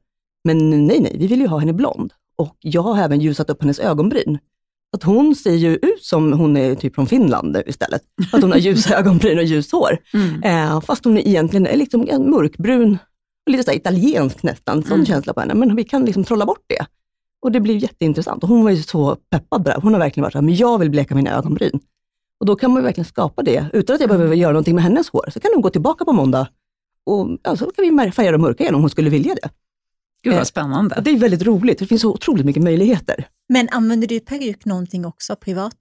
[0.45, 2.13] men nej, nej, vi vill ju ha henne blond.
[2.37, 4.39] Och jag har även ljusat upp hennes ögonbryn.
[4.97, 8.03] Att hon ser ju ut som hon är typ från Finland istället.
[8.33, 9.99] Att hon har ljusa ögonbryn och ljust hår.
[10.15, 10.43] Mm.
[10.43, 12.99] Eh, fast hon är egentligen är liksom mörkbrun,
[13.51, 15.07] lite så italiensk nästan, sån Mm.
[15.07, 15.55] känsla på henne.
[15.55, 16.87] Men vi kan liksom trolla bort det.
[17.47, 18.43] Och det blir jätteintressant.
[18.43, 19.79] Och hon var ju så peppad på det.
[19.83, 21.81] Hon har verkligen varit så här, men jag vill bleka mina ögonbryn.
[22.41, 24.85] Och då kan man ju verkligen skapa det, utan att jag behöver göra någonting med
[24.85, 25.31] hennes hår.
[25.33, 26.49] Så kan hon gå tillbaka på måndag
[27.05, 29.49] och ja, så kan vi färga dem mörka igen om hon skulle vilja det.
[30.23, 30.95] Gud Eh, vad spännande.
[30.95, 33.29] Och det är väldigt roligt, det finns så otroligt mycket möjligheter.
[33.49, 35.77] Men använder du peruk någonting också privat?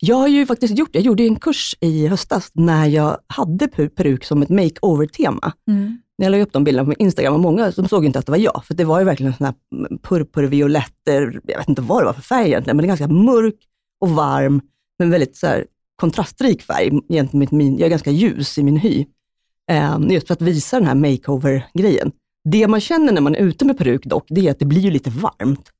[0.00, 4.24] Jag har ju faktiskt gjort, jag gjorde en kurs i höstas när jag hade peruk
[4.24, 5.52] som ett makeover-tema.
[5.68, 5.98] Mm.
[6.18, 8.26] När jag la upp de bilderna på min Instagram, och många som såg inte att
[8.26, 12.02] det var jag, för det var ju verkligen sådana här purpurvioletter, jag vet inte vad
[12.02, 13.54] det var för färg egentligen, men det är ganska mörk
[14.00, 14.60] och varm,
[14.98, 19.06] men väldigt så här, kontrastrik färg gentemot min, jag är ganska ljus i min hy.
[19.70, 22.12] Eh, just för att visa den här makeover-grejen.
[22.44, 24.80] Det man känner när man är ute med peruk dock, det är att det blir
[24.80, 25.70] ju lite varmt.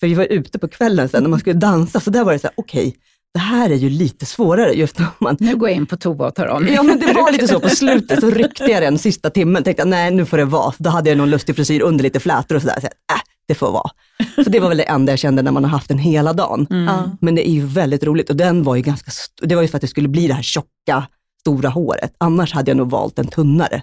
[0.00, 2.38] För vi var ute på kvällen sen när man skulle dansa, så där var det
[2.38, 2.96] så här, okej,
[3.34, 6.26] det här är ju lite svårare just när man Nu går jag in på toa
[6.28, 6.72] och tar av mig.
[6.74, 9.84] Ja men det var lite så på slutet, så ryckte jag den sista timmen, tänkte
[9.84, 10.72] nej nu får det vara.
[10.78, 13.72] Då hade jag någon lustig frisyr under lite flätor och sådär, så äh, det får
[13.72, 13.90] vara.
[14.44, 16.66] Så det var väl det enda jag kände när man har haft den hela dagen.
[16.70, 16.88] Mm.
[17.20, 19.68] Men det är ju väldigt roligt och den var ju ganska, st- det var ju
[19.68, 21.06] för att det skulle bli det här tjocka,
[21.40, 22.14] stora håret.
[22.18, 23.82] Annars hade jag nog valt en tunnare.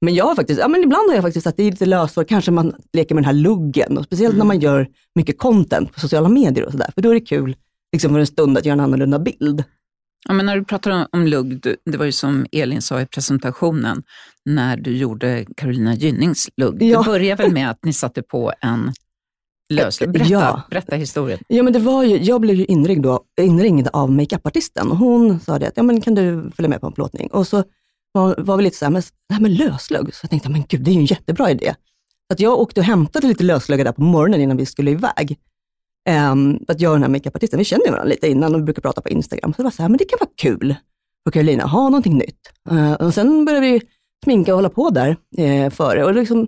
[0.00, 2.50] Men jag har faktiskt, ja men ibland har jag faktiskt satt i lite löshår, kanske
[2.50, 6.28] man leker med den här luggen och speciellt när man gör mycket content på sociala
[6.28, 7.56] medier och sådär, för då är det kul
[7.96, 9.64] liksom för en stund att göra en annorlunda bild.
[10.28, 14.02] Ja, men när du pratar om, lugg, det var ju som Elin sa i presentationen,
[14.44, 16.82] när du gjorde Carolina Gynnings lugg.
[16.82, 16.98] Ja.
[16.98, 18.92] Det började väl med att ni satte på en
[19.68, 20.12] löslugg.
[20.12, 20.62] Berätta, Ja.
[20.70, 21.38] berätta historien.
[21.48, 25.40] Ja, men det var ju, jag blev ju inringd, då, inringd av makeupartisten och hon
[25.40, 27.28] sa det att, ja men kan du följa med på en plåtning?
[27.30, 27.64] Och så
[28.12, 30.80] var, var vi lite så här, men här med löslugg, så jag tänkte, men gud,
[30.80, 31.74] det är ju en jättebra idé.
[32.28, 35.38] Så att jag åkte och hämtade lite lösluggar där på morgonen innan vi skulle iväg.
[36.08, 38.82] Um, att jag och den här makeupartisten, vi kände varandra lite innan och vi brukar
[38.82, 39.52] prata på Instagram.
[39.52, 40.74] Så det var så här, men det kan vara kul
[41.24, 42.52] för Carolina, ha någonting nytt.
[42.72, 43.82] Uh, och sen började vi
[44.24, 46.04] sminka och hålla på där uh, före.
[46.04, 46.46] Och liksom,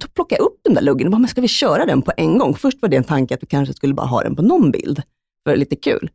[0.00, 2.12] då plockade jag upp den där luggen och bara, men ska vi köra den på
[2.16, 2.54] en gång?
[2.54, 5.02] Först var det en tanke att vi kanske skulle bara ha den på någon bild,
[5.44, 6.10] för lite kul.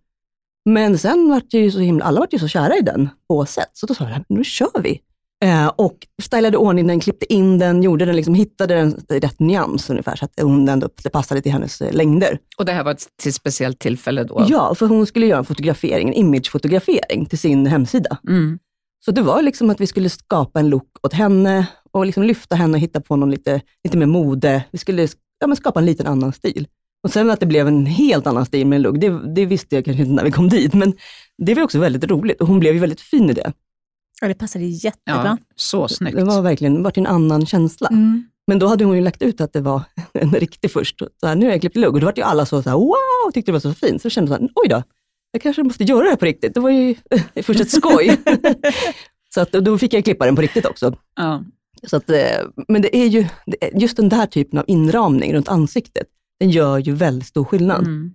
[0.65, 3.45] Men sen var det ju så himla, alla var ju så kära i den på
[3.45, 5.01] sätt, så då sa jag, nu kör vi.
[5.43, 9.39] Eh, och stylade ordning den, klippte in den, gjorde den, liksom, hittade den i rätt
[9.39, 12.39] nyans ungefär, så att hon ändå, det passade till hennes eh, längder.
[12.57, 14.45] Och det här var ett till speciellt tillfälle då?
[14.49, 18.17] Ja, för hon skulle göra en fotografering, en imagefotografering till sin hemsida.
[18.27, 18.59] Mm.
[19.05, 22.55] Så det var liksom att vi skulle skapa en look åt henne och liksom lyfta
[22.55, 24.63] henne och hitta på någon lite, lite mer mode.
[24.71, 25.07] Vi skulle
[25.39, 26.67] ja, men skapa en liten annan stil.
[27.03, 29.75] Och sen att det blev en helt annan stil med en lugg, det, det visste
[29.75, 30.93] jag kanske inte när vi kom dit, men
[31.37, 33.53] det var också väldigt roligt och hon blev ju väldigt fin i det.
[34.21, 35.23] Ja, det passade jättebra.
[35.25, 36.17] Ja, så snyggt.
[36.17, 37.87] Det var verkligen det var en annan känsla.
[37.87, 38.23] Mm.
[38.47, 39.81] Men då hade hon ju lagt ut att det var
[40.13, 40.99] en riktig först.
[41.19, 42.77] Så här, nu har jag klippt lugg och då var ju alla så, så här,
[42.77, 44.01] wow, tyckte det var så fint.
[44.01, 44.83] Så jag kände jag, oj då,
[45.31, 46.53] jag kanske måste göra det här på riktigt.
[46.53, 46.95] Det var ju
[47.43, 48.17] först ett skoj.
[49.33, 50.95] så att, då fick jag klippa den på riktigt också.
[51.15, 51.43] Ja.
[51.87, 52.17] Så att, eh,
[52.67, 53.27] men det är ju
[53.73, 56.07] just den där typen av inramning runt ansiktet,
[56.39, 57.81] den gör ju väldigt stor skillnad.
[57.81, 58.13] Mm.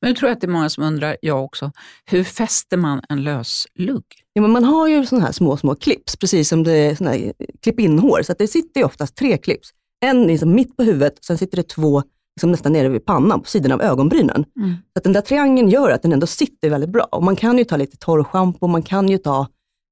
[0.00, 1.72] Men jag tror att det är många som undrar, jag också,
[2.04, 4.04] hur fäster man en lös lugg?
[4.32, 7.10] Ja, men man har ju sådana här små, små clips, precis som det är såna
[7.10, 8.22] här klipp-in-hår.
[8.22, 9.68] Så det sitter ju oftast tre clips.
[10.00, 12.02] En liksom mitt på huvudet, sen sitter det två
[12.38, 14.44] liksom nästan nere vid pannan, på sidan av ögonbrynen.
[14.56, 14.70] Mm.
[14.70, 17.08] Så att den där triangeln gör att den ändå sitter väldigt bra.
[17.12, 19.46] Och man kan ju ta lite torrschampo, man kan ju ta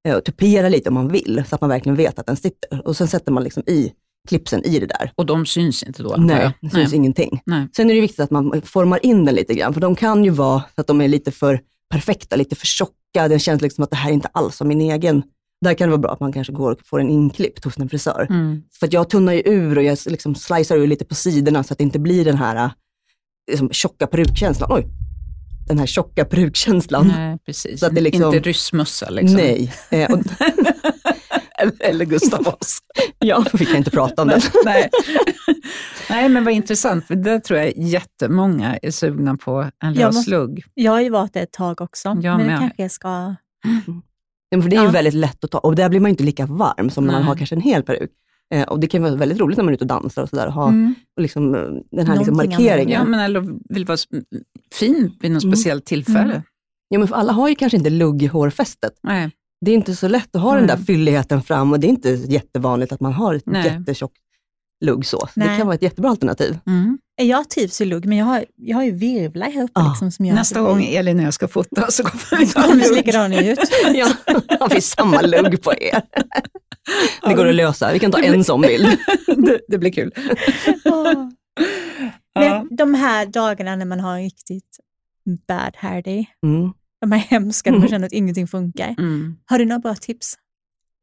[0.07, 2.87] eh, tupera lite om man vill, så att man verkligen vet att den sitter.
[2.87, 3.93] Och sen sätter man liksom i
[4.27, 5.11] klipsen i det där.
[5.15, 6.15] Och de syns inte då?
[6.17, 6.51] Nej, jag?
[6.61, 7.41] det syns ingenting.
[7.45, 7.67] Nej.
[7.75, 10.29] Sen är det viktigt att man formar in den lite grann, för de kan ju
[10.29, 13.27] vara så att de är lite för perfekta, lite för tjocka.
[13.27, 15.23] Det känns liksom att det här är inte alls som min egen.
[15.61, 17.89] Där kan det vara bra att man kanske går och får en inklippt hos en
[17.89, 18.27] frisör.
[18.29, 18.61] Mm.
[18.79, 21.77] För jag tunnar ju ur och jag liksom slicear ur lite på sidorna så att
[21.77, 22.71] det inte blir den här
[23.51, 24.71] liksom, tjocka perukkänslan.
[24.71, 24.87] Oj!
[25.67, 27.07] Den här tjocka perukkänslan.
[27.07, 27.79] Nej, precis.
[27.79, 29.37] Så att det liksom- Inte ryssmössa liksom.
[29.37, 29.73] Nej.
[29.89, 30.19] Eh, och,
[31.79, 32.83] Eller Gustav Vasa.
[33.19, 34.41] ja, vi kan inte prata om det.
[34.65, 34.89] Nej.
[36.09, 40.31] Nej, men vad intressant, för det tror jag jättemånga är sugna på, en Jag måste-
[40.31, 40.63] lugg.
[40.73, 42.59] Jag har ju varit det ett tag också, Jag men det med.
[42.59, 43.35] kanske jag ska...
[44.49, 44.91] Ja, för det är ju Ja.
[44.91, 47.23] väldigt lätt att ta och där blir man ju inte lika varm som när man
[47.23, 48.11] har kanske en hel peruk.
[48.53, 50.47] Eh, och det kan vara väldigt roligt när man är ute och dansar och sådär.
[50.47, 50.95] Ha Mm.
[51.15, 52.89] och liksom, eh, den här liksom markeringen.
[53.01, 53.97] Ja, men eller vill vara
[54.73, 55.55] fin vid något Mm.
[55.55, 56.19] speciellt tillfälle.
[56.19, 56.41] Mm.
[56.89, 58.93] Ja, men för alla har ju kanske inte lugg i hårfästet.
[59.03, 59.31] Nej.
[59.65, 60.85] Det är inte så lätt att ha den där Nej.
[60.85, 63.65] fylligheten fram och det är inte jättevanligt att man har ett Nej.
[63.65, 64.11] jättetjock
[64.85, 65.19] lugg så.
[65.19, 65.57] så det Nej.
[65.57, 66.57] kan vara ett jättebra alternativ.
[66.67, 66.97] Mm.
[67.21, 69.71] Jag trivs i lugg, men jag har, jag har ju virvlar här uppe.
[69.75, 69.89] Ja.
[69.89, 72.95] Liksom, som gör Nästa gång Elin och jag ska fota så kommer vi ta lugg.
[72.95, 73.59] likadana ut.
[73.93, 74.07] ja,
[74.59, 76.01] har vi samma lugg på er.
[77.27, 77.93] Det går att lösa.
[77.93, 78.87] Vi kan ta en sån bild.
[79.37, 80.11] det, det blir kul.
[80.83, 81.31] Ja.
[82.39, 84.79] Men de här dagarna när man har en riktigt
[85.47, 86.73] bad hair day, Mm.
[87.01, 88.95] De här hemska, när man känner att ingenting funkar.
[88.97, 89.37] Mm.
[89.45, 90.37] Har du några bra tips?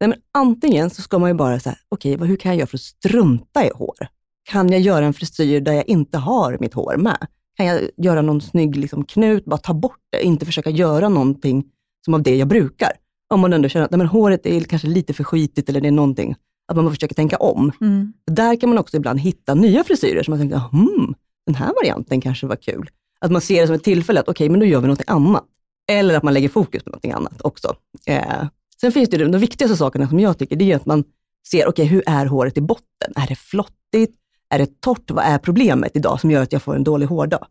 [0.01, 2.67] Nej, men antingen så ska man ju bara säga, okej, vad hur kan jag göra
[2.67, 4.07] för att strunta i hår?
[4.45, 7.27] Kan jag göra en frisyr där jag inte har mitt hår med?
[7.57, 11.65] Kan jag göra någon snygg liksom, knut, bara ta bort det, inte försöka göra någonting
[12.05, 12.91] som av det jag brukar?
[13.35, 15.89] Om man ändå känner att nej, men håret är kanske lite för skitigt eller det
[15.89, 16.37] är någonting,
[16.69, 17.73] att man försöker tänka om.
[17.81, 18.13] Mm.
[18.31, 21.15] Där kan man också ibland hitta nya frisyrer som man tänker, hmm,
[21.47, 22.91] den här varianten kanske var kul.
[23.21, 25.45] Att man ser det som ett tillfälle att okej, men då gör vi något annat.
[25.93, 27.77] Eller att man lägger fokus på någonting annat också.
[28.07, 28.45] Eh,
[28.81, 31.05] sen finns det de, viktigaste sakerna som jag tycker, det är att man
[31.51, 33.13] ser, okej, hur är håret i botten?
[33.17, 34.17] Är det flottigt?
[34.51, 35.11] Är det torrt?
[35.11, 37.47] Vad är problemet idag som gör att jag får en dålig hårdag?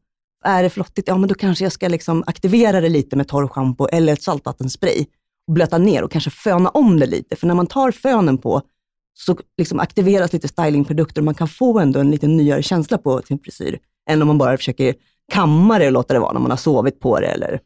[0.45, 1.07] Är det flottigt?
[1.07, 5.05] Ja, men då kanske jag ska liksom aktivera det lite med torrschampo eller ett saltvattenspray
[5.47, 7.35] och blöta ner och kanske föna om det lite.
[7.35, 8.61] För när man tar fönen på
[9.13, 13.21] så liksom aktiveras lite stylingprodukter och man kan få ändå en lite nyare känsla på
[13.21, 14.95] sin frisyr, än om man bara försöker
[15.31, 17.59] kamma det och låta det vara när man har sovit på det eller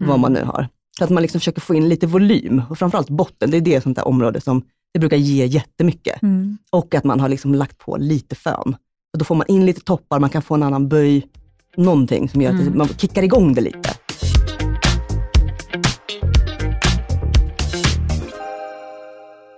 [0.00, 0.68] vad man nu har.
[0.98, 3.80] Så att man liksom försöker få in lite volym och framförallt botten, det är det
[3.80, 6.22] sånt där område som det brukar ge jättemycket.
[6.22, 6.58] Mm.
[6.70, 8.76] Och att man har liksom lagt på lite fön.
[9.12, 11.26] Och då får man in lite toppar, man kan få en annan böj,
[11.76, 12.78] någonting som gör att Mm.
[12.78, 13.90] man kickar igång det lite.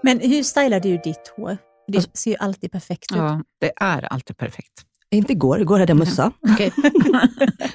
[0.03, 1.59] Men hur stylar du ditt hår?
[1.88, 3.16] Det Alltså- ser ju alltid perfekt ut.
[3.18, 4.83] Ja, det är alltid perfekt.
[5.16, 6.33] Inte igår, igår hade jag mössa.
[6.52, 6.72] Okej.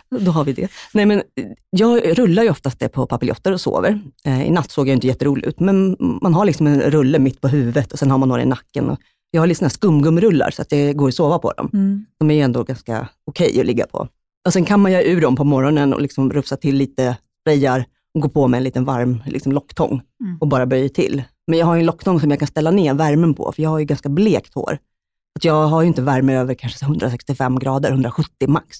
[0.19, 0.67] Då har vi det.
[0.93, 1.21] Nej, men
[1.69, 4.01] jag rullar ju oftast det på papiljotter och sover.
[4.25, 7.41] Eh, I natt såg jag inte jätterolig ut, men man har liksom en rulle mitt
[7.41, 8.89] på huvudet och sen har man några i nacken.
[8.89, 8.99] Och
[9.31, 11.69] jag har här skumgummirullar så att det går att sova på dem.
[11.73, 12.05] Mm.
[12.19, 14.07] De är ju ändå ganska okej att ligga på.
[14.45, 17.85] Och sen kan man ju ur dem på morgonen och liksom rufsa till lite, sprayar
[18.15, 20.37] och gå på med en liten varm liksom locktång Mm.
[20.41, 21.23] och bara böja till.
[21.47, 23.79] Men jag har en locktång som jag kan ställa ner värmen på, för jag har
[23.79, 24.77] ju ganska blekt hår.
[25.39, 28.77] Att jag har ju inte värme över kanske 165 grader, 170 max.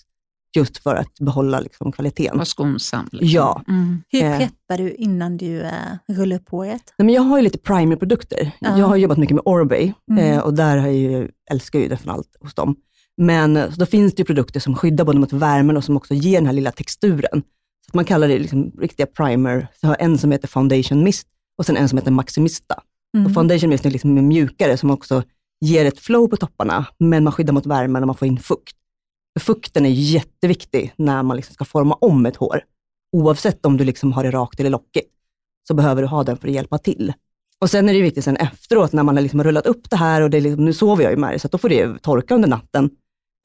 [0.56, 2.38] Just för att behålla liksom kvaliteten.
[2.38, 3.08] Var skonsam.
[3.12, 3.28] Liksom.
[3.30, 3.64] Ja.
[3.68, 4.04] Mm.
[4.10, 4.38] Hur Eh.
[4.38, 5.72] preppar du innan du äh,
[6.10, 6.94] rullar upp håret?
[6.98, 8.52] Nej, men jag har ju lite primerprodukter.
[8.60, 8.78] Ja.
[8.78, 10.26] Jag har jobbat mycket med Orbay Mm.
[10.34, 12.76] eh, och där har jag ju, älskar ju det från allt hos dem.
[13.18, 16.14] Men så då finns det ju produkter som skyddar både mot värmen och som också
[16.14, 17.42] ger den här lilla texturen.
[17.86, 19.68] Så att man kallar det liksom riktiga primer.
[19.74, 22.76] Så jag har en som heter Foundation Mist och sen en som heter Maximista.
[23.16, 23.26] Mm.
[23.28, 25.24] Och Foundation Mist är liksom mjukare som också
[25.62, 28.76] ger ett flow på topparna, men man skyddar mot värmen och man får in fukt.
[29.40, 32.64] Fukten är jätteviktig när man liksom ska forma om ett hår.
[33.12, 35.10] Oavsett om du liksom har det rakt eller lockigt,
[35.68, 37.14] så behöver du ha den för att hjälpa till.
[37.62, 40.22] Och sen är det viktigt sen efteråt när man har liksom rullat upp det här
[40.22, 42.50] och det liksom, nu sover jag ju med det, så då får det torka under
[42.50, 42.90] natten.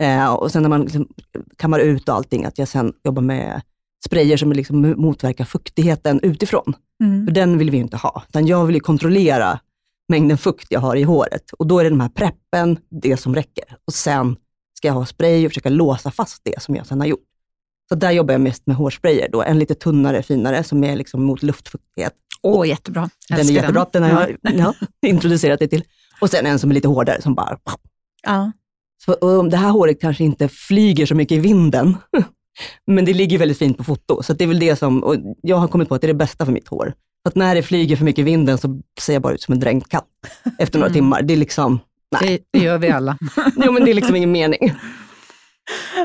[0.02, 1.08] Eh, och sen när man liksom
[1.56, 3.62] kammar ut och allting, att jag sen jobbar med
[4.06, 6.74] sprayer som liksom motverkar fuktigheten utifrån.
[7.04, 7.26] Mm.
[7.26, 9.60] För den vill vi inte ha, utan jag vill kontrollera
[10.08, 11.52] mängden fukt jag har i håret.
[11.58, 13.64] Och då är det de här preppen, det som räcker.
[13.84, 14.36] Och sen
[14.74, 17.24] ska jag ha spray och försöka låsa fast det som jag sen har gjort.
[17.88, 19.28] Så där jobbar jag mest med hårsprayer.
[19.32, 19.42] Då.
[19.42, 22.14] En lite tunnare, finare, som är liksom mot luftfuktighet.
[22.42, 23.10] Åh, oh, jättebra.
[23.28, 24.74] Den är jättebra, den, den har jag ja,
[25.06, 25.84] introducerat det till.
[26.20, 27.58] Och sen en som är lite hårdare, som bara...
[28.22, 28.52] Ja.
[29.04, 31.96] Så, och det här håret kanske inte flyger så mycket i vinden,
[32.86, 34.22] men det ligger väldigt fint på foto.
[34.22, 36.14] Så det är väl det som, och jag har kommit på att det är det
[36.14, 36.94] bästa för mitt hår.
[37.26, 39.60] Att när det flyger för mycket i vinden så ser jag bara ut som en
[39.60, 40.06] dränkt katt
[40.58, 40.94] efter några mm.
[40.94, 41.22] timmar.
[41.22, 41.80] Det är liksom,
[42.20, 42.46] nej.
[42.50, 43.18] Det, gör vi alla.
[43.56, 44.72] jo, men det är liksom ingen mening.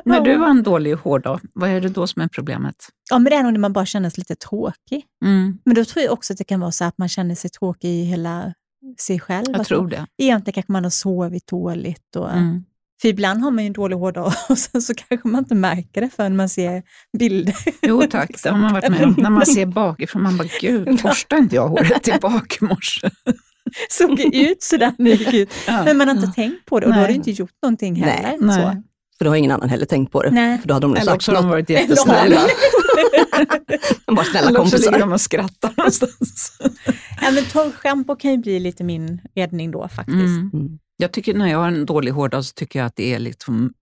[0.06, 2.76] När du har en dålig hår, vad är det då som är problemet?
[3.10, 5.06] Ja, men det är nog när man bara känner sig lite tråkig.
[5.26, 5.58] Mm.
[5.66, 7.90] Men då tror jag också att det kan vara så att man känner sig tråkig
[7.90, 8.54] i hela
[9.00, 9.46] sig själv.
[9.48, 10.08] Jag alltså, tror det.
[10.18, 12.16] Egentligen kanske man har sovit dåligt.
[12.16, 12.64] Och, mm.
[13.02, 16.02] För ibland har man ju en dålig hårdag och sen så kanske man inte märker
[16.02, 16.84] det förrän man ser
[17.18, 17.56] bilder.
[17.82, 19.16] Jo tack, det har man varit med om.
[19.18, 23.10] När man ser bakifrån, man bara, gud, borstade inte jag håret tillbaka i morse?
[23.90, 25.50] Såg ut sådär när gick ut.
[25.68, 25.84] Ja.
[25.84, 26.34] Men man har inte ja.
[26.34, 26.98] tänkt på det och Nej.
[27.00, 28.38] då har du inte gjort någonting heller.
[28.40, 28.56] Nej.
[28.56, 28.84] Så.
[29.18, 30.32] För då har ingen annan heller tänkt på det.
[30.32, 30.58] Nej.
[30.58, 32.42] För då hade de Eller också har de varit jättesnälla.
[34.06, 34.78] de var snälla kompisar.
[34.78, 36.58] Eller också de och skrattar någonstans.
[37.22, 40.54] ja, men torrschampo kan ju bli lite min räddning då faktiskt.
[40.54, 40.80] Mm.
[41.02, 41.08] Mm.
[41.08, 43.74] Jag tycker när jag har en dålig hårdag så tycker jag att det är liksom,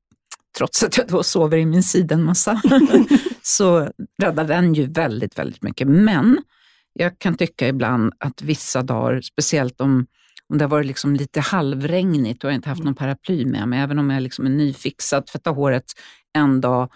[0.57, 2.61] trots att jag då sover i min sidenmassa,
[3.41, 3.89] så
[4.21, 5.87] räddar den ju väldigt, väldigt mycket.
[5.87, 6.37] Men
[6.93, 10.07] jag kan tycka ibland att vissa dagar, speciellt om,
[10.49, 13.79] om det har varit liksom lite halvregnigt och jag inte haft någon paraply med mig,
[13.79, 15.93] även om jag liksom är nyfixad, tvättar håret
[16.33, 16.91] en dag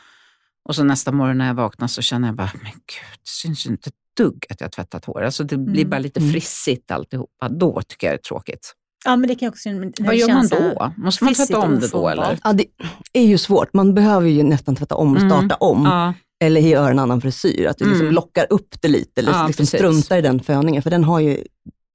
[0.66, 3.66] och så nästa morgon när jag vaknar så känner jag bara, men gud, det syns
[3.66, 5.22] ju inte ett dugg att jag har tvättat hår.
[5.22, 5.90] Alltså det blir mm.
[5.90, 6.32] bara lite mm.
[6.32, 7.50] frissigt alltihopa.
[7.50, 8.76] Då tycker jag det är tråkigt.
[9.06, 10.94] Ja, men det kan också, Vad gör man då?
[10.98, 12.10] Måste man tvätta om det då?
[12.10, 12.40] Eller?
[12.44, 12.66] Ja, det
[13.14, 13.74] är ju svårt.
[13.74, 15.30] Man behöver ju nästan tvätta om och mm.
[15.30, 15.58] starta mm.
[15.60, 15.86] om.
[15.86, 16.14] Ja.
[16.46, 17.68] Eller göra en annan frisyr.
[17.68, 18.16] Att du liksom mm.
[18.16, 20.84] lockar upp det lite, eller ja, liksom struntar i den föningen.
[20.84, 21.44] För den har ju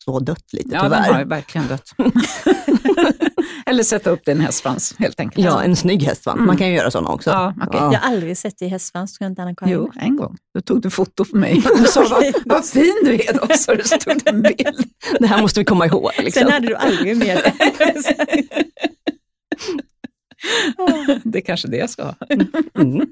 [0.05, 0.97] så dött lite ja, tyvärr.
[0.97, 1.93] Ja, den har ju verkligen dött.
[3.67, 5.47] Eller sätta upp det i en hästsvans helt enkelt.
[5.47, 6.37] Ja, en snygg hästsvans.
[6.37, 6.47] Mm.
[6.47, 7.31] Man kan ju göra sådana också.
[7.31, 7.81] Ja, okay.
[7.81, 7.93] ja.
[7.93, 9.73] Jag har aldrig sett dig i hästsvans, tror jag inte Anna-Karin.
[9.73, 10.37] Jo, en gång.
[10.55, 11.63] Då tog du foto på mig.
[11.79, 14.91] Du sa, vad, vad fin du är då, så du tog en bild.
[15.21, 16.11] Det här måste vi komma ihåg.
[16.19, 16.43] Liksom.
[16.43, 17.55] Sen hade du aldrig med det.
[21.25, 22.15] det är kanske det jag ska ha.
[22.79, 23.07] Mm.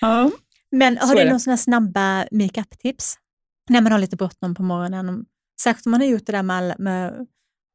[0.00, 0.30] ja.
[0.70, 3.14] Men har du några sådana snabba makeup-tips?
[3.70, 5.24] När man har lite bråttom på morgonen.
[5.60, 7.26] Särskilt om man har gjort det där med, med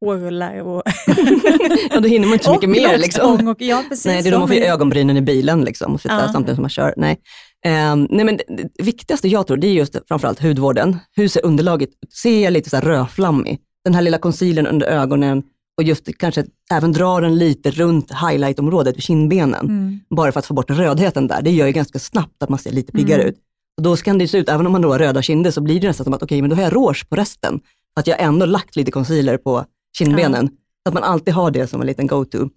[0.05, 0.83] hårrullar och...
[1.89, 2.97] ja, då hinner man inte så mycket mer.
[2.97, 3.47] Liksom.
[3.47, 4.05] Och, ja, precis.
[4.05, 6.33] Nej, det är då man får ögonbrynen i bilen liksom, och sitta ja.
[6.33, 6.93] samtidigt som man kör.
[6.97, 7.17] Nej.
[7.65, 10.97] Um, nej, men det, det, viktigaste jag tror, det är just framförallt hudvården.
[11.15, 12.13] Hur ser underlaget ut?
[12.13, 13.59] Ser jag lite så här rödflammig?
[13.83, 15.43] Den här lilla concealern under ögonen
[15.77, 19.65] och just kanske även dra den lite runt highlightområdet vid kindbenen.
[19.65, 19.99] Mm.
[20.09, 21.41] Bara för att få bort rödheten där.
[21.41, 23.33] Det gör ju ganska snabbt att man ser lite piggare mm.
[23.33, 23.37] ut.
[23.77, 25.79] Och då kan det se ut, även om man då har röda kinder, så blir
[25.79, 27.59] det nästan som att okej, okay, men då har jag rouge på resten.
[27.95, 29.65] Att jag ändå lagt lite concealer på
[29.97, 30.49] kindbenen.
[30.51, 30.89] Ja.
[30.89, 32.49] Att man alltid har det som en liten go-to.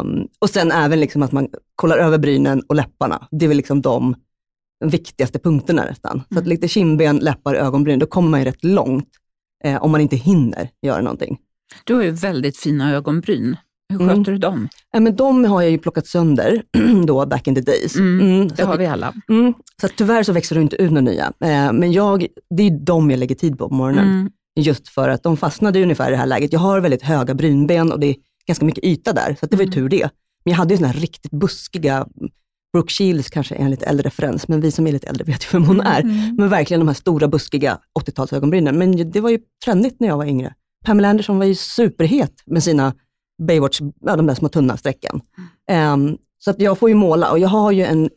[0.00, 3.28] Um, och sen även liksom att man kollar över brynen och läpparna.
[3.30, 4.14] Det är väl liksom de
[4.84, 6.12] viktigaste punkterna nästan.
[6.12, 6.24] Mm.
[6.28, 6.48] Så att mm.
[6.48, 9.08] lite kindben, läppar, ögonbryn, då kommer man ju rätt långt
[9.64, 11.38] eh, om man inte hinner göra någonting.
[11.84, 13.56] Du har ju väldigt fina ögonbryn.
[13.88, 14.22] Hur sköter mm.
[14.22, 14.68] du dem?
[14.92, 16.62] Ja, men de har jag ju plockat sönder
[17.06, 17.96] då, back in the days.
[17.96, 19.14] Mm, mm, det har vi alla.
[19.28, 21.32] Mm, så tyvärr så växer det inte ut några nya.
[21.44, 22.26] Eh, men jag,
[22.56, 24.30] det är de jag lägger tid på på morgonen.
[24.60, 26.52] Just för att de fastnade ungefär i det här läget.
[26.52, 29.62] Jag har väldigt höga brynben och det är ganska mycket yta där, så det var
[29.62, 29.74] ju mm.
[29.74, 30.10] tur det.
[30.44, 32.06] Men jag hade ju såna här riktigt buskiga,
[32.72, 35.44] Brooke Shields kanske är en lite äldre referens, men vi som är lite äldre vet
[35.44, 36.00] ju vem hon är.
[36.00, 36.36] Mm.
[36.36, 38.72] Men verkligen de här stora buskiga 80-talsögonbrynen.
[38.72, 40.54] Men det var ju trendigt när jag var yngre.
[40.84, 42.94] Pamela Anderson var ju superhet med sina
[43.42, 45.20] Baywatch, ja, de där små tunna strecken.
[45.94, 48.10] Um, så att jag får ju måla och jag har ju en,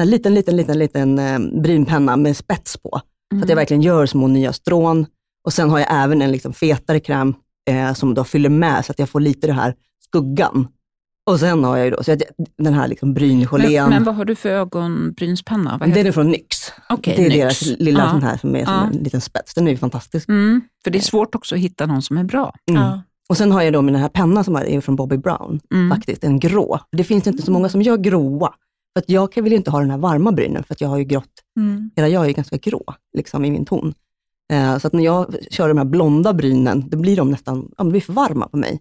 [0.00, 3.00] en liten, liten, liten, liten um, brynpenna med spets på.
[3.32, 3.40] Mm.
[3.40, 3.56] Så att jag mm.
[3.56, 5.06] verkligen gör små nya strån.
[5.44, 7.34] Och sen har jag även en liksom fetare kräm
[7.70, 9.74] eh, som då fyller med så att jag får lite det här
[10.04, 10.68] skuggan.
[11.30, 12.22] Och sen har jag ju då, så jag,
[12.58, 13.82] den här liksom bryngelén.
[13.82, 15.78] Men, men, vad har du för ögonbrynspenna?
[15.78, 16.72] Den är från NYX.
[16.88, 17.36] Okay, det är NYX.
[17.36, 18.10] deras lilla ja.
[18.10, 18.86] sån här som är som ja.
[18.86, 19.54] en liten spets.
[19.54, 20.28] Den är ju fantastisk.
[20.28, 22.54] Mm, för det är svårt också att hitta någon som är bra.
[22.70, 22.82] Mm.
[22.82, 23.02] Ja.
[23.28, 25.90] Och sen har jag då min den här pennan som är från Bobby Brown, mm.
[25.90, 26.80] faktiskt, en grå.
[26.92, 28.54] Det finns inte så många som gör gråa.
[28.94, 31.04] För att jag vill inte ha den här varma brynen, för att jag har ju
[31.04, 31.90] grått, mm.
[31.96, 32.84] hela jag är ganska grå
[33.16, 33.94] liksom, i min ton.
[34.52, 37.84] Eh, så att när jag kör de här blonda brynen, då blir de nästan ja,
[37.84, 38.80] de blir för varma på mig.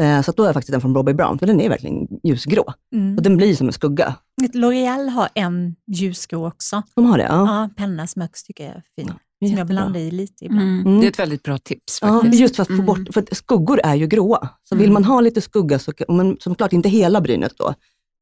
[0.00, 2.08] Eh, så att då är jag faktiskt den från Bobby Brown, för den är verkligen
[2.22, 2.72] ljusgrå.
[2.94, 3.16] Mm.
[3.16, 4.14] Och den blir som en skugga.
[4.54, 6.82] L'Oreal har en ljusgrå också.
[6.94, 7.24] De har det?
[7.24, 7.46] Ja.
[7.46, 9.12] ja penna jag också tycker är fin.
[9.48, 10.62] som jag blandar i lite ibland.
[10.62, 10.86] Mm.
[10.86, 11.00] Mm.
[11.00, 12.40] Det är ett väldigt bra tips Ja, faktiskt.
[12.40, 12.86] just för att få Mm.
[12.86, 14.48] bort, för att skuggor är ju gråa.
[14.68, 14.94] Så vill Mm.
[14.94, 17.74] man ha lite skugga, så, men som klart inte hela brynet då,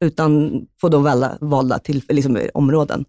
[0.05, 3.05] utan få då valda, valda till, liksom, områden.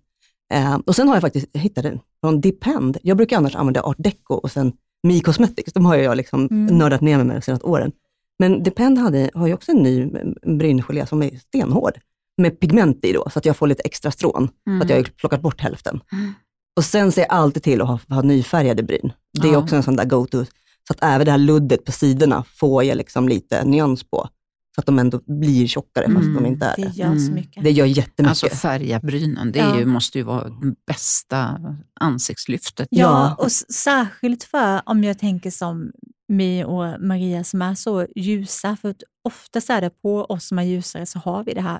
[0.53, 2.97] Eh, och sen har jag faktiskt hittat den från Depend.
[3.03, 4.73] Jag brukar annars använda Art Deco och sen
[5.03, 5.73] Mi Cosmetics.
[5.73, 6.77] De har jag liksom Mm.
[6.77, 7.91] nördat ner mig med de senaste åren.
[8.39, 10.11] Men Depend hade, har ju också en ny
[10.57, 11.93] bryngelé som är stenhård,
[12.37, 14.49] med pigment i då, så att jag får lite extra strån.
[14.67, 14.79] Mm.
[14.79, 15.99] Så att jag har plockat bort hälften.
[16.11, 16.33] Mm.
[16.77, 19.11] Och sen ser jag alltid till att ha, ha nyfärgade bryn.
[19.41, 19.57] Det är Ja.
[19.57, 20.45] också en sån där go-to.
[20.87, 24.27] Så att även det här luddet på sidorna får jag liksom lite nyans på.
[24.75, 26.33] Så att de ändå blir tjockare fast Mm.
[26.43, 26.89] de inte är Det det.
[26.97, 27.33] gör så Mm.
[27.33, 27.63] mycket.
[27.63, 28.29] Det gör jättemycket.
[28.29, 29.79] Alltså färga brynen, det är Ja.
[29.79, 31.59] ju, måste ju vara det bästa
[31.99, 32.87] ansiktslyftet.
[32.91, 35.91] Ja, och särskilt för om jag tänker som
[36.29, 38.77] mig och Maria som är så ljusa.
[38.81, 41.79] För att oftast är det på oss som är ljusare så har vi det här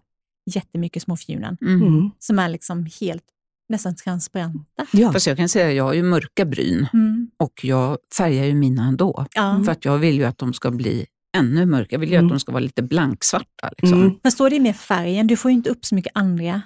[0.55, 1.81] jättemycket små fjunen Mm.
[1.81, 2.11] Mm.
[2.19, 3.23] som är liksom helt
[3.69, 4.85] nästan transparenta.
[4.91, 5.11] Ja.
[5.13, 7.29] Fast jag kan säga att jag har ju mörka bryn Mm.
[7.39, 9.25] och jag färgar ju mina ändå.
[9.35, 9.61] Ja.
[9.65, 11.05] För att jag vill ju att de ska bli
[11.37, 11.87] ännu mörkare.
[11.89, 12.25] Jag vill ju Mm.
[12.25, 13.69] att de ska vara lite blanksvarta.
[13.77, 14.01] Liksom.
[14.01, 14.13] Mm.
[14.37, 16.61] Då är det mer färgen, du får ju inte upp så mycket andra.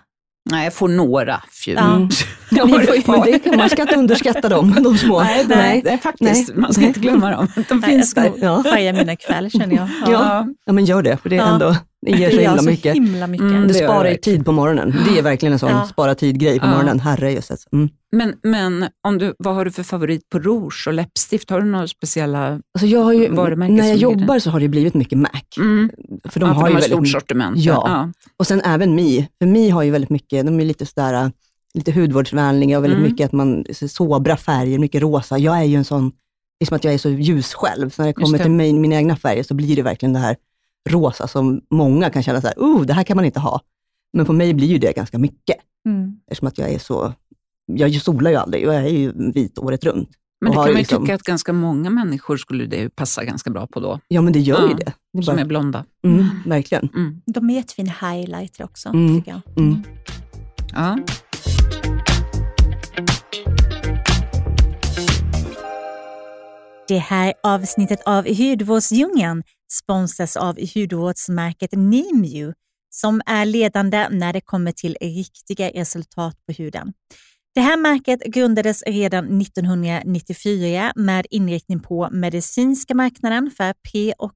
[0.50, 1.78] Nej, jag får några fjun.
[1.78, 2.10] Mm.
[2.52, 2.70] Jag
[3.50, 5.20] Men man ska inte underskatta dem, de små.
[5.24, 6.48] Nej, nej, nej, faktiskt.
[6.50, 6.58] Nej.
[6.62, 7.48] Man ska inte glömma dem.
[7.56, 8.30] De Nej, jag finns ska där.
[8.30, 8.64] nog Ja.
[8.64, 9.90] färga mina ikväll känner jag.
[10.06, 10.48] Ja.
[10.66, 11.54] Ja, men gör det, för det är Ja.
[11.54, 12.96] ändå, det ger så Det himla så mycket.
[12.96, 13.44] himla mycket.
[13.48, 14.96] Mm, Det det sparar ju tid på morgonen.
[15.10, 15.88] Det är verkligen en sån Ja.
[15.92, 16.70] spara tid-grej på Ja.
[16.70, 17.00] morgonen.
[17.00, 17.68] Herrejösses.
[17.72, 17.90] Mm.
[18.12, 21.50] Men, men om du, vad har du för favorit på rouge och läppstift?
[21.50, 22.48] Har du några speciella?
[22.48, 25.30] Alltså jag har ju, Varumärke när jag jobbar så har det blivit mycket Mac.
[25.58, 25.90] Mm.
[26.30, 27.58] För de ja, har för ju de har väldigt stort sortiment.
[27.58, 28.12] Ja.
[28.38, 31.32] Och sen även Mi, för Mi har ju väldigt mycket, de är lite sådär,
[31.74, 33.12] lite hudvårdsvänliga och väldigt Mm.
[33.12, 35.38] mycket att man, sobra färger, mycket rosa.
[35.38, 36.10] Jag är ju en sån,
[36.60, 38.44] det är som att jag är så ljus själv, så när det kommer det.
[38.44, 40.36] till mig, mina egna färger så blir det verkligen det här
[40.88, 43.62] rosa som många kan känna så här, oh, det här kan man inte ha.
[44.14, 46.20] Men på mig blir ju det ganska mycket, Mm.
[46.32, 47.14] eftersom att jag är så,
[47.66, 50.10] jag solar ju aldrig och jag är ju vit året runt.
[50.42, 53.24] Men det kan man ju liksom- tycka att ganska många människor skulle det ju passa
[53.24, 54.00] ganska bra på då.
[54.08, 54.94] Ja men det gör ju Ja, det.
[55.14, 55.86] det är Som bara, är blonda.
[56.06, 56.90] mm, verkligen.
[56.96, 57.22] Mm.
[57.26, 59.16] De är jättefina highlighter också, Mm.
[59.18, 59.58] tycker jag.
[59.64, 59.84] Mm.
[60.74, 60.98] Ja.
[66.88, 72.54] Det här avsnittet av Hudvårdsdjungeln sponsras av hudvårdsmärket Nimu
[72.90, 76.94] som är ledande när det kommer till riktiga resultat på huden.
[77.56, 84.36] Det här märket grundades redan 1994 med inriktning på medicinska marknaden för pre och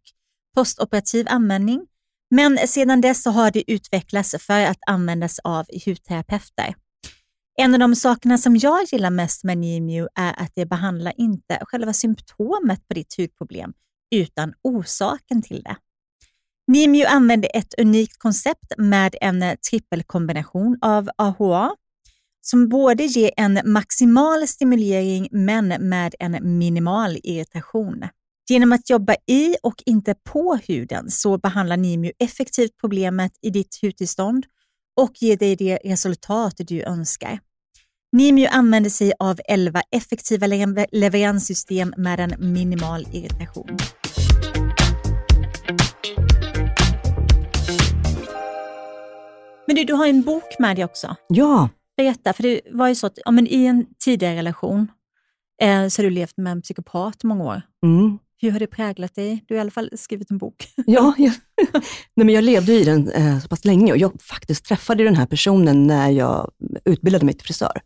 [0.55, 1.87] postoperativ användning.
[2.29, 6.75] Men sedan dess så har det utvecklats för att användas av hudterapeuter.
[7.57, 11.59] En av de sakerna som jag gillar mest med Nimu är att det behandlar inte
[11.61, 13.73] själva symptomet på ditt hudproblem,
[14.11, 15.75] utan orsaken till det.
[16.67, 21.75] Nimu använder ett unikt koncept med en trippelkombination av AHA
[22.41, 28.03] som både ger en maximal stimulering men med en minimal irritation.
[28.49, 33.79] Genom att jobba i och inte på huden så behandlar Nimu effektivt problemet i ditt
[33.81, 34.45] hudtillstånd
[35.01, 37.39] och ger dig det resultat du önskar.
[38.13, 43.77] Nimiu använder sig av 11 effektiva le- leveranssystem med en minimal irritation.
[49.67, 51.15] Men du, du har en bok med dig också.
[51.27, 54.87] Ja, Berätta, för det var ju så att ja, men i en tidigare relation
[55.61, 57.61] eh, så har du levt med en psykopat många år.
[57.85, 58.17] mm.
[58.43, 59.45] Hur har det präglat dig?
[59.47, 60.67] Du har i alla fall skrivit en bok.
[60.85, 61.31] Ja, ja.
[62.15, 65.15] Nej, men jag levde i den eh, så pass länge och jag faktiskt träffade den
[65.15, 66.51] här personen när jag
[66.85, 67.81] utbildade mig till frisör.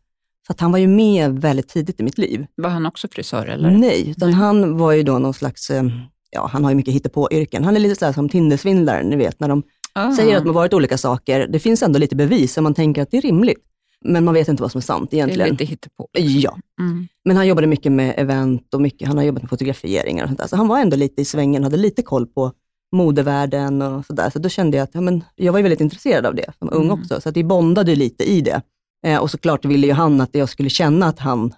[0.47, 2.45] Så han var ju med väldigt tidigt i mitt liv.
[2.55, 3.71] Var han också frisör eller?
[3.71, 4.37] Nej, utan Nej.
[4.39, 5.83] han var ju då någon slags, eh,
[6.31, 7.63] ja han har ju mycket hittepå-yrken.
[7.63, 9.63] Han är lite så här som Tindersvindlaren, ni vet, när de
[9.97, 10.11] Ah.
[10.15, 11.47] säger att man varit olika saker.
[11.47, 13.59] Det finns ändå lite bevis, så man tänker att det är rimligt.
[14.01, 15.49] Men man vet inte vad som är sant Det är egentligen.
[15.51, 16.07] lite hittepå.
[16.13, 17.07] Ja, Mm.
[17.25, 20.39] men han jobbade mycket med event och mycket, han har jobbat med fotograferingar och sånt
[20.39, 20.47] där.
[20.47, 22.51] Så han var ändå lite i svängen, hade lite koll på
[22.95, 24.29] modevärlden och sådär.
[24.29, 26.69] Så då kände jag att ja, men, jag var ju väldigt intresserad av det som
[26.73, 26.99] ung Mm.
[26.99, 27.21] också.
[27.21, 28.61] Så att vi bondade lite i det.
[29.05, 31.53] Eh, och såklart ville ju han att jag skulle känna att han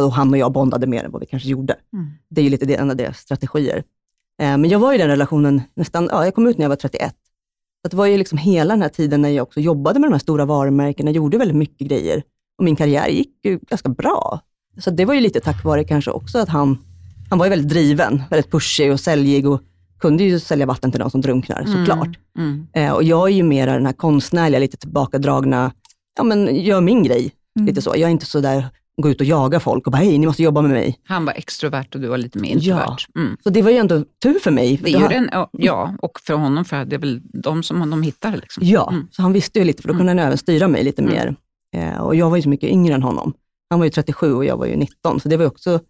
[0.00, 1.76] och han och jag bondade mer än vad vi kanske gjorde.
[1.92, 2.10] Mm.
[2.28, 3.84] Det är ju lite en av deras strategier.
[4.42, 6.76] Eh, men jag var i den relationen nästan, ja, jag kom ut när jag var
[6.76, 7.14] 31.
[7.82, 10.12] Så det var ju liksom hela den här tiden när jag också jobbade med de
[10.12, 12.22] här stora varumärkena, gjorde väldigt mycket grejer.
[12.58, 14.40] Och min karriär gick ju ganska bra.
[14.78, 16.78] Så det var ju lite tack vare kanske också att han,
[17.30, 19.60] han var ju väldigt driven, väldigt pushig och säljig och
[19.98, 22.18] kunde ju sälja vatten till de som drunknar, såklart.
[22.38, 22.66] Mm.
[22.72, 25.72] Eh, och jag är ju mer den här konstnärliga, lite tillbakadragna,
[26.16, 27.32] ja men gör min grej.
[27.58, 27.66] Mm.
[27.66, 27.90] Lite så.
[27.90, 28.66] Jag är inte så där,
[29.02, 30.98] gå ut och jaga folk och bara, hej, ni måste jobba med mig.
[31.04, 32.96] Han var extrovert och du var lite mer introvert.
[33.16, 33.36] Mm.
[33.42, 34.76] Så det var ju ändå tur för mig.
[34.78, 37.90] för Det är den, ja, ja, och för honom, för det är väl de som
[37.90, 38.36] de hittar.
[38.36, 38.62] Liksom.
[38.66, 39.06] Ja, Mm.
[39.10, 41.14] så han visste ju lite, för då kunde han även styra mig lite Mm.
[41.14, 41.36] mer.
[41.76, 43.32] Eh, och jag var ju så mycket yngre än honom.
[43.70, 45.80] Han var ju 37 och jag var ju 19, så det var också,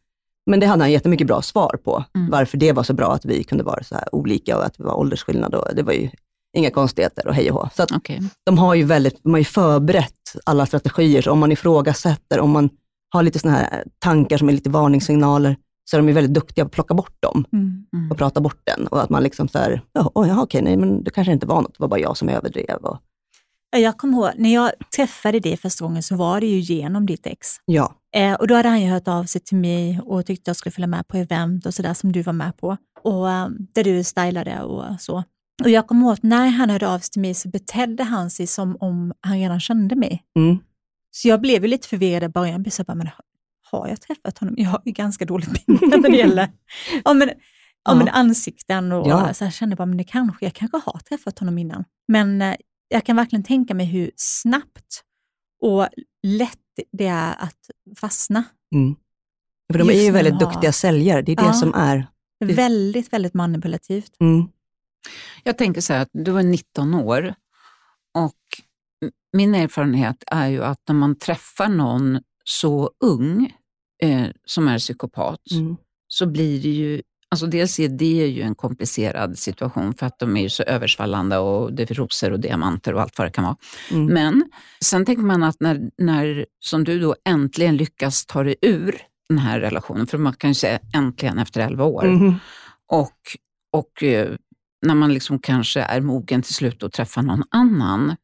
[0.50, 2.30] men det hade han jättemycket bra svar på, mm.
[2.30, 4.82] varför det var så bra att vi kunde vara så här olika och att det
[4.84, 5.54] var åldersskillnad.
[5.54, 6.08] Och det var ju
[6.56, 7.68] inga konstigheter och hej och hå.
[7.76, 8.20] Så okay.
[8.44, 10.12] de har ju väldigt, de har ju förberett
[10.44, 12.70] alla strategier, så om man ifrågasätter, om man
[13.10, 15.56] har lite sådana här tankar som är lite varningssignaler,
[15.90, 17.86] så är de ju väldigt duktiga på att plocka bort dem mm.
[17.94, 18.10] Mm.
[18.10, 18.86] och prata bort den.
[18.86, 21.62] Och att man liksom så här, oh, ja, okej, nej men det kanske inte var
[21.62, 22.76] något, det var bara jag som överdrev.
[22.76, 22.98] Och...
[23.76, 27.26] Jag kommer ihåg, när jag träffade dig första gången så var det ju genom ditt
[27.26, 27.48] ex.
[27.64, 27.94] Ja.
[28.16, 30.72] Eh, och då hade han ju hört av sig till mig och tyckte jag skulle
[30.72, 32.76] följa med på event och sådär som du var med på.
[33.02, 35.24] Och eh, där du stylade och så.
[35.64, 38.30] Och jag kommer ihåg att när han hörde av sig till mig så betedde han
[38.30, 40.24] sig som om han redan kände mig.
[40.36, 40.58] Mm.
[41.10, 42.64] Så jag blev ju lite förvirrad i början.
[42.78, 43.08] Jag bara, men
[43.70, 44.54] har jag träffat honom?
[44.58, 46.48] Jag har ju ganska dåligt minne när det gäller
[47.04, 47.30] ja, men,
[47.84, 47.94] ja.
[47.94, 49.34] men ansikten och ja.
[49.34, 51.84] så jag kände bara, men det kanske, jag kanske har träffat honom innan.
[52.08, 52.54] Men eh,
[52.88, 55.02] jag kan verkligen tänka mig hur snabbt
[55.62, 55.88] och
[56.22, 56.58] lätt
[56.92, 58.44] det är att fastna.
[58.74, 58.96] Mm.
[59.72, 60.40] För de är ju väldigt har...
[60.40, 62.06] duktiga säljare, det är det som är...
[62.44, 64.12] Väldigt, väldigt manipulativt.
[64.20, 64.48] Mm.
[65.44, 67.34] Jag tänker så här, att du var 19 år
[68.14, 68.34] och
[69.32, 73.52] min erfarenhet är ju att när man träffar någon så ung
[74.02, 75.76] eh, som är psykopat mm.
[76.08, 80.36] så blir det ju Alltså dels är det ju en komplicerad situation för att de
[80.36, 83.44] är ju så översvallande och det är rosor och diamanter och allt vad det kan
[83.44, 83.56] vara.
[83.90, 84.06] Mm.
[84.06, 84.50] Men
[84.84, 88.96] sen tänker man att när, när, som du då äntligen lyckas ta dig ur
[89.28, 92.34] den här relationen, för man kan ju säga äntligen efter 11 år, mm.
[92.92, 93.18] och,
[93.72, 94.34] och eh,
[94.86, 98.16] när man liksom kanske är mogen till slut att träffa någon annan,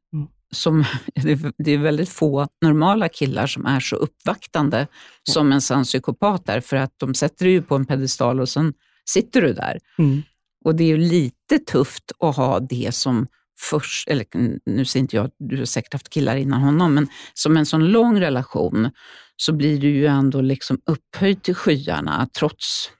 [0.52, 0.84] som,
[1.58, 4.86] det är väldigt få normala killar som är så uppvaktande
[5.22, 8.74] som en sann psykopat är, för att de sätter dig på en pedestal och sen
[9.04, 9.78] sitter du där.
[9.98, 10.22] Mm.
[10.64, 13.26] Och det är ju lite tufft att ha det som
[13.60, 14.26] först, eller
[14.66, 17.84] nu säger inte jag, du har säkert haft killar innan honom, men som en sån
[17.84, 18.90] lång relation
[19.36, 22.90] så blir du ju ändå liksom upphöjd till skyarna trots,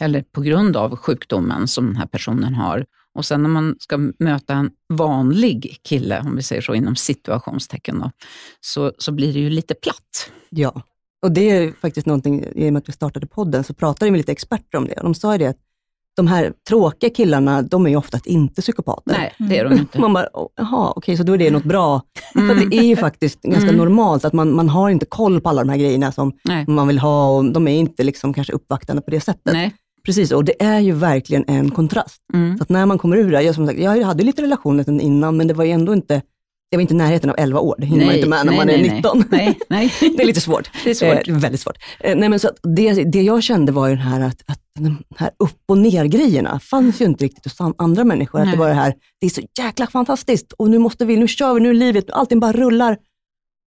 [0.00, 2.84] eller på grund av sjukdomen som den här personen har.
[3.14, 7.98] Och sen när man ska möta en vanlig kille, om vi säger så inom situationstecken,
[7.98, 8.10] då,
[8.60, 10.30] så, så blir det ju lite platt.
[10.50, 10.82] Ja,
[11.22, 14.10] och det är faktiskt någonting, i och med att vi startade podden, så pratade vi
[14.10, 14.94] med lite experter om det.
[15.02, 15.58] De sa ju det att
[16.16, 19.12] de här tråkiga killarna, de är ju oftast inte psykopater.
[19.18, 19.98] Nej, det är de inte.
[20.00, 22.02] Man bara, jaha, okej, okay, så då är det något bra.
[22.34, 22.48] Mm.
[22.48, 23.76] För det är ju faktiskt ganska mm.
[23.76, 26.64] normalt att man, man har inte koll på alla de här grejerna som Nej.
[26.68, 29.52] man vill ha och de är inte liksom kanske uppvaktande på det sättet.
[29.52, 29.74] Nej.
[30.04, 32.20] Precis, och det är ju verkligen en kontrast.
[32.34, 32.56] Mm.
[32.56, 35.36] Så att när man kommer ur det, jag, som sagt, jag hade lite relationer innan,
[35.36, 36.22] men det var ju ändå inte
[36.74, 38.52] jag var inte i närheten av 11 år, det hinner nej, man inte med när
[38.52, 39.24] nej, man är nej, 19.
[39.30, 39.92] Nej, nej.
[40.00, 40.70] det är lite svårt.
[40.84, 41.28] Det är svårt.
[41.28, 41.76] Eh, väldigt svårt.
[42.00, 45.02] Eh, nej, men så det, det jag kände var ju den här, att, att de
[45.16, 48.40] här upp och ner-grejerna fanns ju inte riktigt hos andra människor.
[48.40, 51.28] Att det var det här, det är så jäkla fantastiskt och nu måste vi, nu
[51.28, 52.98] kör vi, nu är livet, allting bara rullar.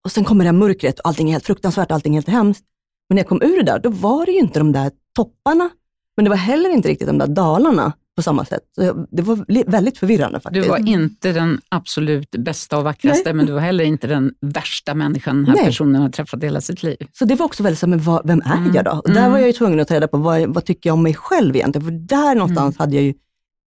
[0.05, 2.63] Och sen kommer det här mörkret och allting är helt fruktansvärt, allting är helt hemskt.
[3.09, 5.69] Men när jag kom ur det där, då var det ju inte de där topparna
[6.17, 8.63] men det var heller inte riktigt de där dalarna på samma sätt.
[9.11, 10.63] Det var väldigt förvirrande faktiskt.
[10.63, 13.33] Du var inte den absolut bästa och vackraste, Nej.
[13.33, 15.65] men du var heller inte den värsta människan den här Nej.
[15.65, 16.97] personen har träffat hela sitt liv.
[17.13, 18.75] Så det var också väldigt så, men vad, vem är mm.
[18.75, 18.91] jag då?
[18.91, 19.31] Och där mm.
[19.31, 21.55] var jag ju tvungen att ta reda på, vad, vad tycker jag om mig själv
[21.55, 21.85] egentligen?
[21.85, 22.79] För där någonstans mm.
[22.79, 23.13] hade jag ju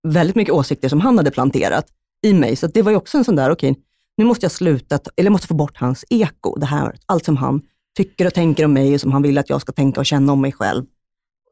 [0.08, 1.86] väldigt mycket åsikter som han hade planterat
[2.26, 2.56] i mig.
[2.56, 3.82] Så det var ju också en sån där, okej, okay,
[4.16, 6.58] nu måste jag sluta, eller jag måste få bort hans eko.
[6.58, 7.60] Det här, allt som han
[7.96, 10.32] tycker och tänker om mig och som han vill att jag ska tänka och känna
[10.32, 10.84] om mig själv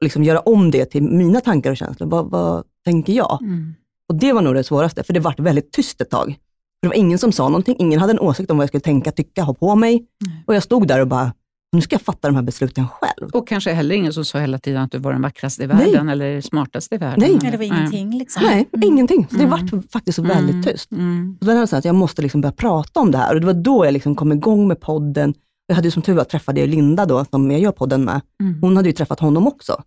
[0.01, 2.09] liksom göra om det till mina tankar och känslor.
[2.09, 3.39] Vad, vad tänker jag?
[3.43, 3.75] Mm.
[4.09, 6.37] Och det var nog det svåraste, för det var väldigt tyst ett tag.
[6.83, 9.13] Det var ingen som sa någonting, ingen hade en åsikt om vad jag skulle tänka,
[9.13, 9.95] tycka, ha på mig.
[9.95, 10.39] Mm.
[10.47, 11.33] Och jag stod där och bara,
[11.73, 13.31] nu ska jag fatta de här besluten själv.
[13.33, 16.07] Och kanske heller ingen som sa hela tiden att du var den vackraste i världen
[16.07, 16.13] Nej.
[16.13, 17.21] eller smartaste i världen.
[17.21, 18.19] Nej, Nej det var ingenting.
[18.19, 18.43] Liksom.
[18.43, 18.89] Nej, mm.
[18.89, 19.27] ingenting.
[19.31, 19.51] Så det mm.
[19.51, 20.63] var faktiskt väldigt mm.
[20.63, 20.93] tyst.
[20.93, 21.37] Mm.
[21.41, 23.47] Så det var så att jag måste liksom börja prata om det här och det
[23.47, 25.35] var då jag liksom kom igång med podden.
[25.69, 28.21] Jag hade ju som tur var träffade Linda då, som jag gör podden med.
[28.43, 28.61] Mm.
[28.61, 29.83] Hon hade ju träffat honom också.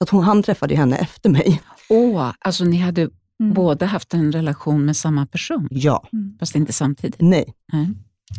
[0.00, 1.62] Att hon, han träffade henne efter mig.
[1.88, 3.54] Åh, alltså ni hade mm.
[3.54, 5.68] båda haft en relation med samma person?
[5.70, 6.08] Ja.
[6.12, 6.36] Mm.
[6.40, 7.20] Fast inte samtidigt?
[7.20, 7.54] Nej.
[7.72, 7.88] nej.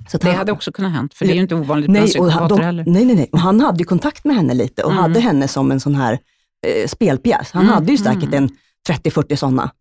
[0.08, 2.10] Så det han, hade också kunnat hänt, för det är ju inte ovanligt nej, bland
[2.10, 2.84] psykopater heller.
[2.88, 3.30] Nej, nej, nej.
[3.32, 5.02] Och han hade ju kontakt med henne lite och mm.
[5.02, 6.20] hade henne som en sån här
[6.68, 7.52] eh, spelpjäs.
[7.52, 7.74] Han mm.
[7.74, 8.44] hade ju säkert mm.
[8.44, 8.50] en
[8.90, 9.72] 30-40 sådana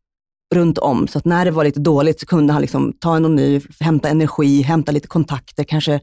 [0.54, 1.08] runt om.
[1.08, 4.08] Så att när det var lite dåligt så kunde han liksom ta en ny, hämta
[4.08, 6.00] energi, hämta lite kontakter, kanske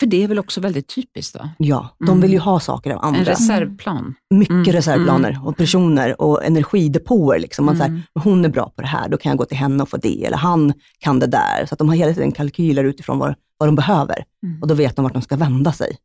[0.00, 1.34] för det är väl också väldigt typiskt?
[1.34, 1.48] Då?
[1.58, 3.20] Ja, de vill ju ha saker av andra.
[3.20, 4.14] En reservplan.
[4.30, 4.72] Mycket mm.
[4.72, 5.44] reservplaner mm.
[5.44, 7.38] och personer och energidepåer.
[7.38, 7.64] Liksom.
[7.64, 8.02] Man, mm.
[8.12, 9.96] så hon är bra på det här, då kan jag gå till henne och få
[9.96, 10.24] det.
[10.24, 11.66] Eller han kan det där.
[11.66, 14.24] Så att de har hela tiden kalkyler utifrån vad, vad de behöver.
[14.42, 14.62] Mm.
[14.62, 15.96] Och då vet de vart de ska vända sig.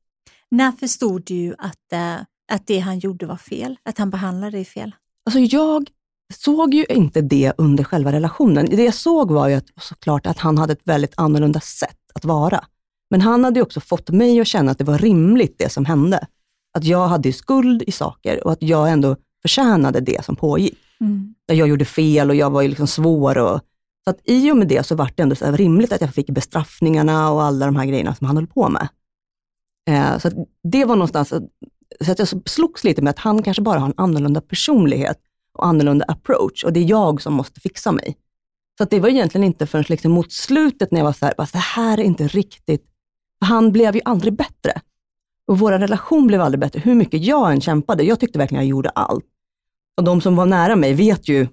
[0.51, 2.13] När förstod du att, äh,
[2.51, 3.77] att det han gjorde var fel?
[3.83, 4.95] Att han behandlade dig fel?
[5.25, 5.89] Alltså jag
[6.33, 8.65] såg ju inte det under själva relationen.
[8.69, 12.25] Det jag såg var ju att, såklart att han hade ett väldigt annorlunda sätt att
[12.25, 12.63] vara.
[13.09, 16.27] Men han hade också fått mig att känna att det var rimligt det som hände.
[16.73, 20.77] Att jag hade skuld i saker och att jag ändå förtjänade det som pågick.
[21.01, 21.35] Mm.
[21.45, 23.37] Jag gjorde fel och jag var liksom svår.
[23.37, 23.59] Och,
[24.03, 26.29] så att i och med det så var det ändå så rimligt att jag fick
[26.29, 28.87] bestraffningarna och alla de här grejerna som han höll på med.
[29.89, 31.29] Eh, så det var någonstans,
[32.01, 35.19] så att jag slogs lite med att han kanske bara har en annorlunda personlighet
[35.53, 38.17] och annorlunda approach och det är jag som måste fixa mig.
[38.77, 41.47] Så det var egentligen inte förrän liksom mot slutet när jag var så här, bara,
[41.53, 42.85] det här är inte riktigt,
[43.45, 44.81] han blev ju aldrig bättre.
[45.47, 48.03] Och vår relation blev aldrig bättre, hur mycket jag än kämpade.
[48.03, 49.25] Jag tyckte verkligen jag gjorde allt.
[49.97, 51.47] Och de som var nära mig vet ju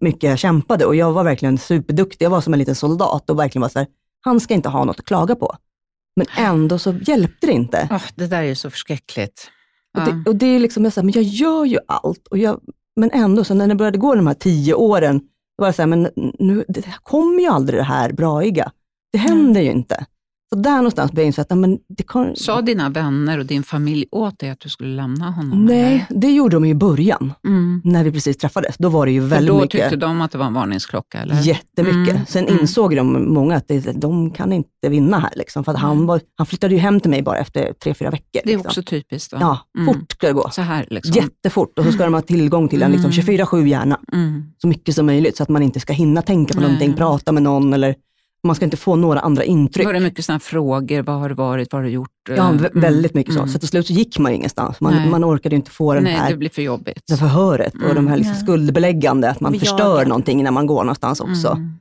[0.00, 2.24] mycket jag kämpade och jag var verkligen superduktig.
[2.24, 3.88] Jag var som en liten soldat och verkligen var så här,
[4.20, 5.56] han ska inte ha något att klaga på.
[6.16, 7.88] Men ändå så hjälpte det inte.
[7.90, 9.50] Oh, det där är så förskräckligt.
[9.92, 10.00] Ja.
[10.00, 12.26] Och, det, och det är liksom, jag, så här, men jag gör ju allt.
[12.26, 12.60] Och jag,
[12.96, 15.82] men ändå, så när det började gå de här tio åren, då var det så
[15.82, 18.72] här, men nu det kommer ju aldrig det här braiga.
[19.12, 19.64] Det händer mm.
[19.64, 20.06] ju inte.
[20.54, 22.36] Så där någonstans blev jag insett att det kan...
[22.36, 25.64] Sa dina vänner och din familj åt dig att du skulle lämna honom?
[25.64, 26.20] Nej, eller?
[26.20, 27.80] det gjorde de i början, mm.
[27.84, 28.76] när vi precis träffades.
[28.78, 29.80] Då var det ju väldigt För då mycket...
[29.80, 31.18] tyckte de att det var en varningsklocka?
[31.18, 31.34] Eller?
[31.42, 32.14] Jättemycket.
[32.14, 32.26] Mm.
[32.26, 32.60] Sen mm.
[32.60, 35.32] insåg de många att det, de kan inte vinna här.
[35.36, 38.26] Liksom, för han, var, han flyttade ju hem till mig bara efter tre, fyra veckor.
[38.32, 38.66] Det är liksom.
[38.66, 39.30] också typiskt.
[39.30, 39.36] Då.
[39.40, 39.94] Ja, mm.
[39.94, 40.50] fort ska det gå.
[40.50, 41.14] Så här, liksom.
[41.14, 41.78] Jättefort.
[41.78, 43.68] Och så ska de ha tillgång till en liksom, 24-7 mm.
[43.68, 44.00] hjärna.
[44.12, 44.42] Mm.
[44.58, 47.42] Så mycket som möjligt, så att man inte ska hinna tänka på någonting, prata med
[47.42, 47.94] någon eller
[48.42, 49.86] man ska inte få några andra intryck.
[49.86, 51.02] Var det mycket sådana frågor?
[51.02, 51.72] Vad har det varit?
[51.72, 52.10] Vad har du gjort?
[52.28, 52.70] Ja, mm.
[52.74, 53.46] väldigt mycket mm.
[53.46, 53.52] så.
[53.52, 54.80] Så till slut så gick man ingenstans.
[54.80, 57.02] Man, man orkade inte få den Nej, här det blir för jobbigt.
[57.06, 58.46] Det förhöret och de här liksom mm.
[58.46, 60.06] skuldbeläggande, att man förstör jagar.
[60.06, 61.48] någonting när man går någonstans också.
[61.48, 61.78] Mm.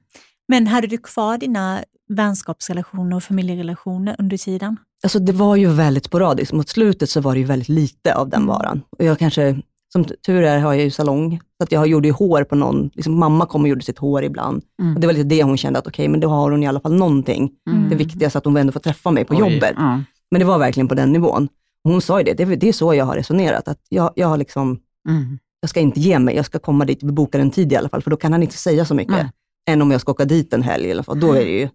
[0.48, 4.78] Men hade du kvar dina vänskapsrelationer och familjerelationer under tiden?
[5.04, 6.54] Alltså det var ju väldigt sporadiskt.
[6.54, 8.48] Mot slutet så var det ju väldigt lite av den mm.
[8.48, 8.82] varan.
[8.98, 9.62] Och jag kanske
[9.92, 12.90] som tur är har jag ju salong, så att jag gjorde ju hår på någon.
[12.94, 14.64] Liksom, mamma kom och gjorde sitt hår ibland.
[14.82, 14.96] Mm.
[14.96, 16.68] Och det var lite det hon kände, att okej, okay, men då har hon i
[16.68, 17.52] alla fall någonting.
[17.70, 17.90] Mm.
[17.90, 19.74] Det viktigaste att hon ändå får träffa mig på Oj, jobbet.
[19.76, 20.04] Ja.
[20.32, 21.48] Men det var verkligen på den nivån.
[21.84, 23.68] hon sa ju det, det, det är så jag har resonerat.
[23.68, 24.80] Att jag, jag har liksom,
[25.10, 25.40] mm.
[25.62, 27.90] jag ska inte ge mig, jag ska komma dit, vi bokar en tid i alla
[27.90, 29.32] fall, för då kan han inte säga så mycket.
[29.70, 31.20] Än om jag ska åka dit en helg i alla fall.
[31.20, 31.70] Då är det ju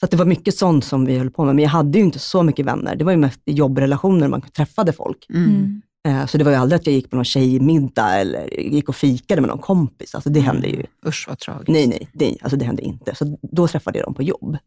[0.00, 2.18] så det var mycket sånt som vi höll på med, men jag hade ju inte
[2.18, 2.96] så mycket vänner.
[2.96, 5.26] Det var ju mest i jobbrelationer man träffade folk.
[5.30, 5.82] Mm.
[6.08, 8.96] Eh, så det var ju aldrig att jag gick på någon tjejmiddag eller gick och
[8.96, 10.14] fikade med någon kompis.
[10.14, 10.86] Alltså det hände ju.
[11.06, 11.68] Usch vad tragiskt.
[11.68, 13.14] Nej, nej, nej alltså det hände inte.
[13.14, 14.58] Så då träffade jag dem på jobb.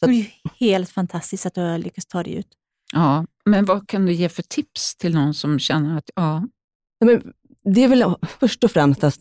[0.00, 0.26] Så det är ju
[0.60, 2.48] helt fantastiskt att du har lyckats ta dig ut.
[2.92, 6.48] Ja, men vad kan du ge för tips till någon som känner att, ja...
[7.00, 7.32] Men
[7.64, 9.18] det är väl först och främst att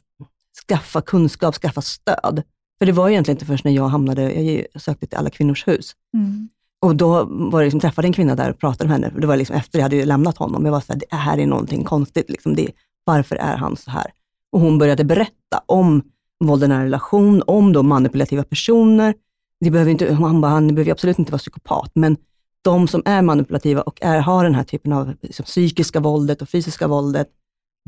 [0.68, 2.44] skaffa kunskap, skaffa stöd.
[2.80, 5.96] För det var egentligen inte först när jag hamnade, jag sökte till Alla Kvinnors Hus.
[6.14, 6.50] Mm.
[6.84, 9.20] Och då var det liksom, träffade en kvinna där och pratade med henne.
[9.20, 10.66] Det var liksom efter jag hade lämnat honom.
[10.66, 12.30] Jag var såhär, det här är någonting konstigt.
[12.30, 12.72] Liksom det,
[13.04, 14.12] varför är han så här?
[14.52, 16.02] Och hon började berätta om
[16.40, 19.14] våld i nära relation, om då manipulativa personer.
[19.60, 22.18] Det behöver inte, han bara, han behöver absolut inte vara psykopat, men
[22.62, 26.50] de som är manipulativa och är, har den här typen av liksom, psykiska våldet och
[26.50, 27.28] fysiska våldet,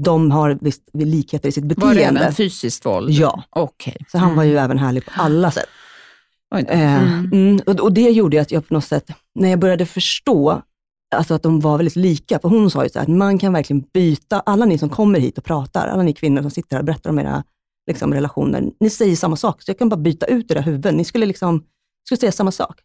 [0.01, 1.87] de har visst likheter i sitt beteende.
[1.87, 3.09] Var det även fysiskt våld?
[3.09, 3.43] Ja.
[3.51, 3.95] Okay.
[4.11, 4.63] Så han var ju mm.
[4.63, 5.69] även härlig på alla sätt.
[6.59, 7.29] Eh, mm.
[7.33, 10.61] Mm, och, det gjorde att jag på något sätt, när jag började förstå
[11.15, 13.53] alltså att de var väldigt lika, för hon sa ju så här, att man kan
[13.53, 16.81] verkligen byta, alla ni som kommer hit och pratar, alla ni kvinnor som sitter här
[16.81, 17.43] och berättar om era
[17.87, 20.95] liksom, relationer, ni säger samma sak, så jag kan bara byta ut era huvuden.
[20.95, 21.63] Ni skulle, liksom,
[22.05, 22.79] skulle säga samma sak.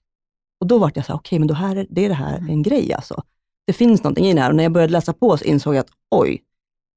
[0.61, 2.39] Och då var jag så här, okej, okay, men då här, det är det här
[2.39, 2.51] mm.
[2.51, 3.23] en grej alltså.
[3.67, 5.81] Det finns någonting i det här och när jag började läsa på så insåg jag
[5.81, 6.43] att oj,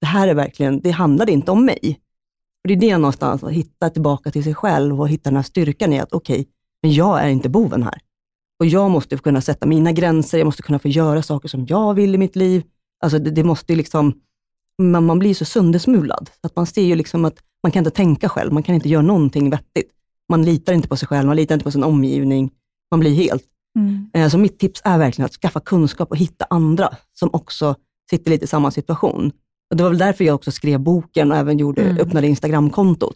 [0.02, 2.00] det här är verkligen, det handlade inte om mig.
[2.64, 5.44] Och det är det någonstans, att hitta tillbaka till sig själv och hitta den här
[5.44, 6.53] styrkan i att okej, okay,
[6.84, 8.00] men jag är inte boven här.
[8.60, 11.94] Och jag måste kunna sätta mina gränser, jag måste kunna få göra saker som jag
[11.94, 12.64] vill i mitt liv.
[13.04, 14.14] Alltså det, det måste liksom,
[14.82, 16.30] man, man blir så söndersmulad.
[16.42, 19.02] Att man ser ju liksom att man kan inte tänka själv, man kan inte göra
[19.02, 19.92] någonting vettigt.
[20.30, 22.52] Man litar inte på sig själv, man litar inte på sin omgivning.
[22.92, 23.44] Man blir helt.
[23.80, 24.10] Mm.
[24.14, 27.76] Eh, så mitt tips är verkligen att skaffa kunskap och hitta andra som också
[28.10, 29.32] sitter lite i samma situation.
[29.70, 31.98] Och Det var väl därför jag också skrev boken och även gjorde, mm.
[31.98, 33.16] öppnade Instagramkontot,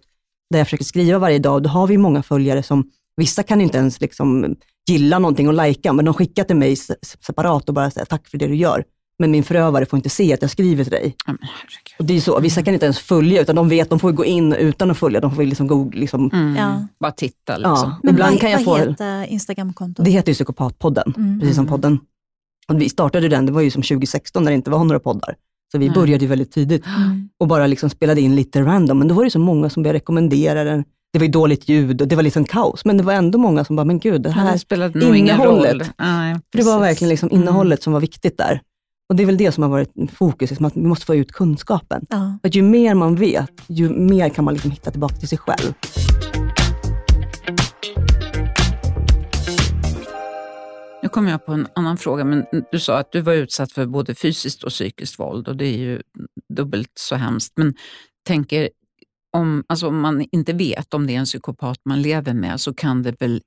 [0.49, 1.63] där jag försöker skriva varje dag.
[1.63, 4.55] Då har vi många följare som Vissa kan inte ens liksom
[4.89, 6.75] gilla någonting och lajka, men de skickar till mig
[7.25, 8.83] separat och bara säger tack för det du gör.
[9.19, 11.15] Men min förövare får inte se att jag skriver till dig.
[11.27, 11.39] Mm,
[11.99, 14.25] och det är så, vissa kan inte ens följa, utan de vet, de får gå
[14.25, 15.19] in utan att följa.
[15.19, 16.55] De får liksom gå, liksom, mm.
[16.55, 16.87] ja.
[16.99, 17.57] Bara titta.
[17.57, 17.73] Liksom.
[17.75, 17.99] Ja.
[18.03, 20.05] Men Ibland vad, kan jag vad få, heter Instagramkontot?
[20.05, 21.39] Det heter ju Psykopatpodden, mm.
[21.39, 21.71] precis som mm.
[21.71, 21.99] podden.
[22.67, 25.35] Och vi startade den, det var ju som 2016 när det inte var några poddar.
[25.71, 27.29] Så vi började ju väldigt tidigt mm.
[27.39, 28.99] och bara liksom spelade in lite random.
[28.99, 32.07] Men då var det så många som började rekommendera den det var dåligt ljud och
[32.07, 34.89] det var liksom kaos, men det var ändå många som bara, men gud, det här
[34.89, 35.91] det innehållet.
[35.97, 37.41] Nej, det var verkligen liksom mm.
[37.41, 37.83] innehållet mm.
[37.83, 38.61] som var viktigt där.
[39.09, 41.31] Och det är väl det som har varit fokus, liksom att vi måste få ut
[41.31, 42.05] kunskapen.
[42.09, 42.39] Ja.
[42.43, 45.73] Att ju mer man vet, ju mer kan man liksom hitta tillbaka till sig själv.
[51.03, 53.85] Nu kommer jag på en annan fråga, men du sa att du var utsatt för
[53.85, 56.01] både fysiskt och psykiskt våld och det är ju
[56.53, 57.53] dubbelt så hemskt.
[57.55, 57.73] Men
[58.27, 58.69] tänker,
[59.33, 62.73] om, alltså om man inte vet om det är en psykopat man lever med så
[62.73, 63.41] kan det väl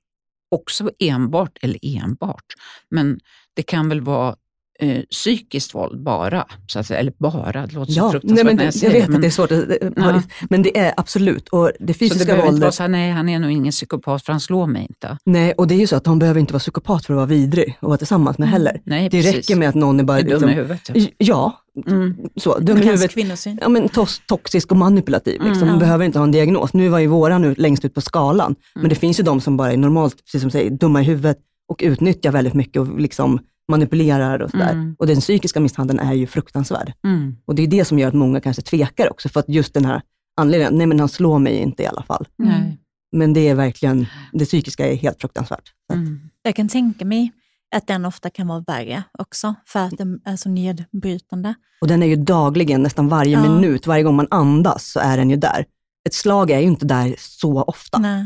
[0.55, 2.45] också enbart, eller enbart,
[2.89, 3.19] men
[3.55, 4.35] det kan väl vara
[4.81, 6.99] eh, psykiskt våld bara, så att säga.
[6.99, 9.21] eller bara, det låter ja, så fruktansvärt nej, men, när jag Jag vet men, att
[9.21, 9.51] det är svårt,
[9.95, 10.21] ja.
[10.49, 11.49] men det är absolut.
[11.49, 12.53] Och det fysiska så det våldet...
[12.53, 15.17] inte vara så här, nej han är nog ingen psykopat för han slår mig inte.
[15.23, 17.25] Nej, och det är ju så att de behöver inte vara psykopat för att vara
[17.25, 18.53] vidrig och vara tillsammans med mm.
[18.53, 18.81] heller.
[18.83, 19.35] Nej, det precis.
[19.35, 20.19] räcker med att någon är bara...
[20.19, 20.83] Är dum liksom, i huvudet.
[20.83, 21.13] Typ.
[21.17, 21.57] Ja,
[21.87, 22.17] Mm.
[22.35, 23.11] Så, dum i huvudet.
[23.11, 23.59] kvinnosyn.
[23.61, 25.41] Ja, men tos, toxisk och manipulativ.
[25.41, 25.67] Liksom.
[25.67, 25.79] Mm.
[25.79, 26.73] behöver inte ha en diagnos.
[26.73, 28.57] Nu var ju våra nu längst ut på skalan, mm.
[28.73, 31.03] men det finns ju de som bara är normalt, precis som du säger, dumma i
[31.03, 31.37] huvudet
[31.71, 34.71] och utnyttjar väldigt mycket och liksom manipulerar och sådär.
[34.71, 34.95] Mm.
[34.99, 36.93] Och den psykiska misshandeln är ju fruktansvärd.
[37.03, 37.35] Mm.
[37.45, 39.85] Och det är det som gör att många kanske tvekar också, för att just den
[39.85, 40.01] här
[40.37, 42.27] anledningen, nej men han slår mig inte i alla fall.
[42.37, 42.77] Nej.
[43.11, 45.73] Men det är verkligen, det psykiska är helt fruktansvärt.
[45.93, 46.19] Mm.
[46.43, 47.31] Jag kan tänka mig
[47.75, 51.53] att den ofta kan vara värre också, för att den är så nedbrytande.
[51.81, 53.41] Och den är ju dagligen, nästan varje ja.
[53.41, 55.65] minut, varje gång man andas så är den ju där.
[56.05, 57.99] Ett slag är ju inte där så ofta.
[57.99, 58.25] Nej.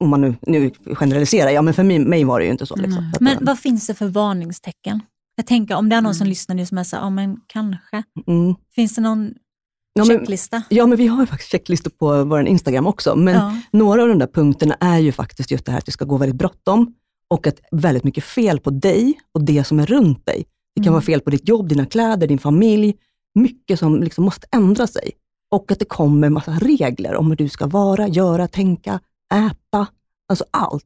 [0.00, 2.76] Om man nu, nu generaliserar, ja men för mig, mig var det ju inte så.
[2.76, 3.12] Liksom.
[3.20, 5.00] Men vad finns det för varningstecken?
[5.36, 6.28] Jag tänker om det är någon som mm.
[6.28, 8.02] lyssnar nu som är så ja men kanske.
[8.26, 8.54] Mm.
[8.74, 9.34] Finns det någon
[9.92, 10.62] ja, checklista?
[10.68, 13.16] Men, ja, men vi har ju faktiskt checklistor på vår Instagram också.
[13.16, 13.56] Men ja.
[13.70, 16.16] några av de där punkterna är ju faktiskt just det här att det ska gå
[16.16, 16.94] väldigt bråttom
[17.30, 20.44] och att väldigt mycket fel på dig och det som är runt dig.
[20.74, 20.92] Det kan mm.
[20.92, 22.94] vara fel på ditt jobb, dina kläder, din familj.
[23.34, 25.10] Mycket som liksom måste ändra sig.
[25.50, 29.00] Och att det kommer massa regler om hur du ska vara, göra, tänka,
[29.34, 29.86] äta.
[30.28, 30.84] Alltså allt.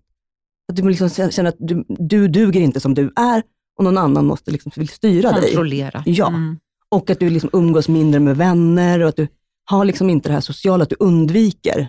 [0.68, 3.42] Att du liksom känner att du, du duger inte som du är
[3.78, 5.42] och någon annan måste liksom vill styra dig.
[5.42, 6.02] Kontrollera.
[6.06, 6.28] Ja.
[6.28, 6.58] Mm.
[6.88, 9.28] Och att du liksom umgås mindre med vänner och att du
[9.64, 11.88] har liksom inte det här sociala, att du undviker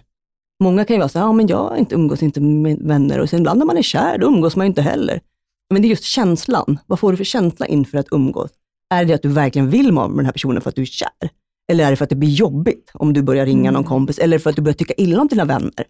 [0.61, 3.29] Många kan ju vara så här, ja men jag inte umgås inte med vänner och
[3.29, 5.21] sen ibland när man är kär, då umgås man inte heller.
[5.69, 6.79] Men det är just känslan.
[6.87, 8.51] Vad får du för känsla inför att umgås?
[8.89, 10.85] Är det att du verkligen vill vara med den här personen för att du är
[10.85, 11.29] kär?
[11.71, 13.89] Eller är det för att det blir jobbigt om du börjar ringa någon mm.
[13.89, 14.19] kompis?
[14.19, 15.85] Eller för att du börjar tycka illa om dina vänner?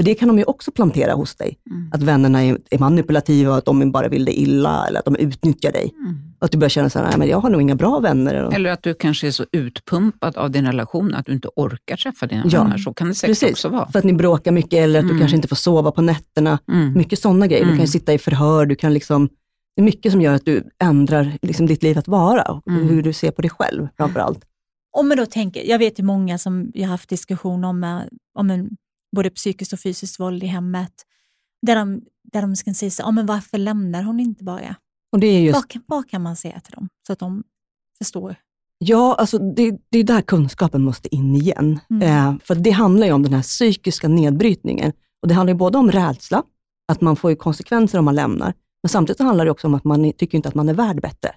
[0.00, 1.58] För det kan de ju också plantera hos dig.
[1.70, 1.90] Mm.
[1.92, 5.94] Att vännerna är, manipulativa, att de bara vill dig illa eller att de utnyttjar dig.
[5.98, 6.16] Mm.
[6.38, 8.34] Att du börjar känna så här, men jag har nog inga bra vänner.
[8.34, 12.26] Eller att du kanske är så utpumpad av din relation att du inte orkar träffa
[12.26, 12.62] dina ja.
[12.62, 12.78] vänner.
[12.78, 13.50] Så kan det säkert Precis.
[13.50, 13.90] också vara.
[13.90, 15.14] För att ni bråkar mycket eller att mm.
[15.16, 16.58] du kanske inte får sova på nätterna.
[16.72, 16.92] Mm.
[16.92, 17.64] Mycket sådana grejer.
[17.64, 17.86] Du kan mm.
[17.86, 19.28] sitta i förhör, du kan liksom
[19.76, 22.88] det är mycket som gör att du ändrar liksom ditt liv att vara och mm.
[22.88, 24.44] hur du ser på dig själv framför allt.
[24.96, 28.02] Om man då tänker, jag vet ju många som jag har haft diskussion om,
[28.38, 28.70] om en
[29.16, 30.92] både psykiskt och fysiskt våld i hemmet.
[31.66, 32.02] Där de,
[32.32, 34.76] där de ska säga så, ah, men varför lämnar hon inte bara?
[35.12, 35.54] Och det är just...
[35.54, 37.42] vad, vad kan man säga till dem så att de
[37.98, 38.36] förstår?
[38.78, 41.80] Ja, alltså det, det är där kunskapen måste in igen.
[41.90, 42.02] Mm.
[42.02, 44.92] Eh, för det handlar ju om den här psykiska nedbrytningen.
[45.22, 46.42] Och Det handlar både om rädsla,
[46.88, 50.12] att man får konsekvenser om man lämnar, men samtidigt handlar det också om att man
[50.12, 51.30] tycker inte att man är värd bättre.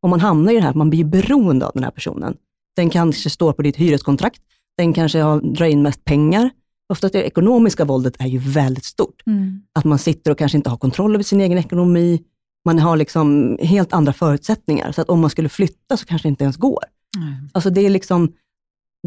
[0.00, 2.36] Om man hamnar i det här att man blir beroende av den här personen.
[2.76, 4.42] Den kanske står på ditt hyreskontrakt,
[4.76, 6.50] den kanske har, drar in mest pengar,
[6.88, 9.22] Ofta det ekonomiska våldet är ju väldigt stort.
[9.26, 9.62] Mm.
[9.72, 12.22] Att man sitter och kanske inte har kontroll över sin egen ekonomi.
[12.64, 14.92] Man har liksom helt andra förutsättningar.
[14.92, 16.84] Så att om man skulle flytta så kanske det inte ens går.
[17.16, 17.48] Mm.
[17.52, 18.32] Alltså det är liksom,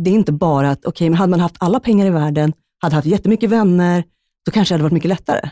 [0.01, 2.53] det är inte bara att, okej, okay, men hade man haft alla pengar i världen,
[2.79, 4.03] hade haft jättemycket vänner,
[4.45, 5.49] då kanske det hade varit mycket lättare.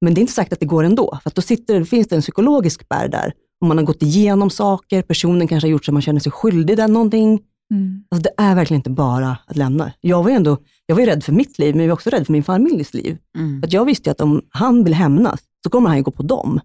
[0.00, 2.22] Men det är inte sagt att det går ändå, för då sitter, finns det en
[2.22, 3.32] psykologisk spärr där.
[3.60, 6.32] Om man har gått igenom saker, personen kanske har gjort så att man känner sig
[6.32, 7.40] skyldig den någonting.
[7.70, 8.04] Mm.
[8.10, 9.92] Alltså det är verkligen inte bara att lämna.
[10.00, 12.10] Jag var ju ändå, jag var ju rädd för mitt liv, men jag var också
[12.10, 13.18] rädd för min familjs liv.
[13.38, 13.60] Mm.
[13.64, 16.60] Att jag visste att om han vill hämnas, så kommer han ju gå på dem.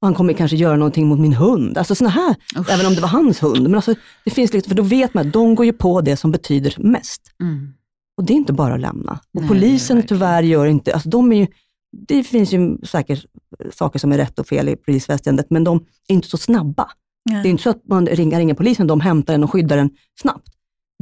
[0.00, 1.78] Och han kommer kanske göra någonting mot min hund.
[1.78, 2.70] Alltså såna här, Usch.
[2.70, 3.62] även om det var hans hund.
[3.62, 6.16] Men alltså, det finns liksom, för då vet man att de går ju på det
[6.16, 7.22] som betyder mest.
[7.40, 7.72] Mm.
[8.16, 9.12] Och det är inte bara att lämna.
[9.12, 11.46] Och Nej, polisen tyvärr gör inte, alltså de är ju,
[12.06, 13.26] det finns ju säkert
[13.72, 15.76] saker som är rätt och fel i polisväsendet, men de
[16.08, 16.90] är inte så snabba.
[17.30, 17.42] Nej.
[17.42, 19.90] Det är inte så att man ringer, ringer polisen, de hämtar en och skyddar den
[20.20, 20.48] snabbt.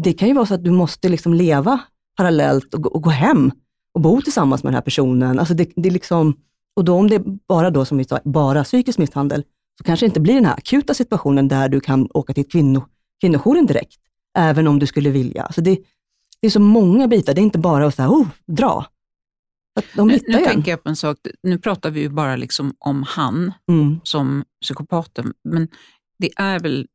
[0.03, 1.81] Det kan ju vara så att du måste liksom leva
[2.17, 3.53] parallellt och, och gå hem
[3.95, 5.39] och bo tillsammans med den här personen.
[5.39, 6.37] Alltså det, det liksom,
[6.77, 9.45] och då om det är bara då, som vi sa, bara psykisk misshandel,
[9.79, 12.87] så kanske det inte blir den här akuta situationen där du kan åka till kvinno,
[13.21, 14.01] kvinnojouren direkt,
[14.39, 15.43] även om du skulle vilja.
[15.43, 15.79] Alltså det,
[16.41, 18.87] det är så många bitar, det är inte bara att säga, oh, dra.
[19.75, 22.75] Att de nu, nu tänker jag på en sak, nu pratar vi ju bara liksom
[22.79, 24.01] om han mm.
[24.03, 25.69] som psykopaten, men
[26.19, 26.87] det är väl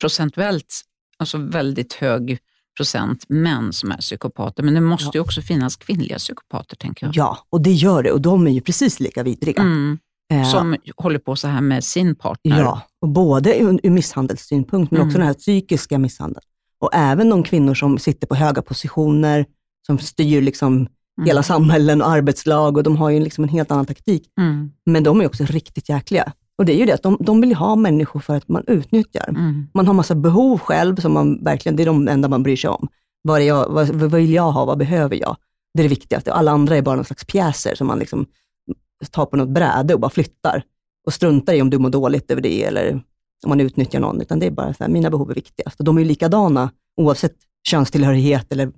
[0.00, 0.82] procentuellt
[1.18, 2.38] alltså väldigt hög
[2.76, 5.10] procent män som är psykopater, men det måste ja.
[5.14, 7.16] ju också finnas kvinnliga psykopater, tänker jag.
[7.16, 9.62] Ja, och det gör det och de är ju precis lika vidriga.
[9.62, 9.98] Mm.
[10.32, 12.60] Eh, som håller på så här med sin partner.
[12.60, 15.08] Ja, och både ur, ur misshandelssynpunkt, men mm.
[15.08, 16.44] också den här psykiska misshandeln.
[16.78, 19.46] Och även de kvinnor som sitter på höga positioner,
[19.86, 20.88] som styr liksom mm.
[21.26, 24.22] hela samhällen och arbetslag och de har ju liksom en helt annan taktik.
[24.38, 24.70] Mm.
[24.86, 26.32] Men de är också riktigt jäkliga.
[26.58, 29.28] Och det är ju det att de, de vill ha människor för att man utnyttjar.
[29.28, 29.66] Mm.
[29.74, 32.70] Man har massa behov själv som man verkligen, det är de enda man bryr sig
[32.70, 32.88] om.
[33.22, 34.64] Vad, jag, vad, vad vill jag ha?
[34.64, 35.36] Vad behöver jag?
[35.74, 36.32] Det är det viktigaste.
[36.32, 38.26] Alla andra är bara någon slags pjäser som man liksom
[39.10, 40.62] tar på något bräde och bara flyttar.
[41.06, 42.92] Och struntar i om du mår dåligt över det eller
[43.44, 44.20] om man utnyttjar någon.
[44.20, 45.78] Utan det är bara så här, mina behov är viktigast.
[45.78, 47.36] Och de är ju likadana oavsett
[47.68, 48.72] könstillhörighet eller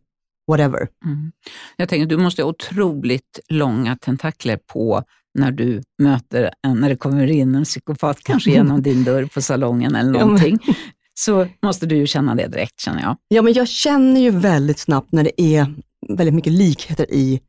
[0.46, 0.88] whatever.
[1.04, 1.32] Mm.
[1.76, 5.02] Jag tänker, du måste ha otroligt långa tentakler på
[5.35, 9.43] när du möter en, när det kommer in en psykopat, kanske genom din dörr på
[9.43, 10.59] salongen eller någonting.
[11.14, 13.16] Så måste du ju känna det direkt, känner jag.
[13.28, 15.74] Ja, men jag känner ju väldigt snabbt när det är
[16.09, 17.41] väldigt mycket likheter i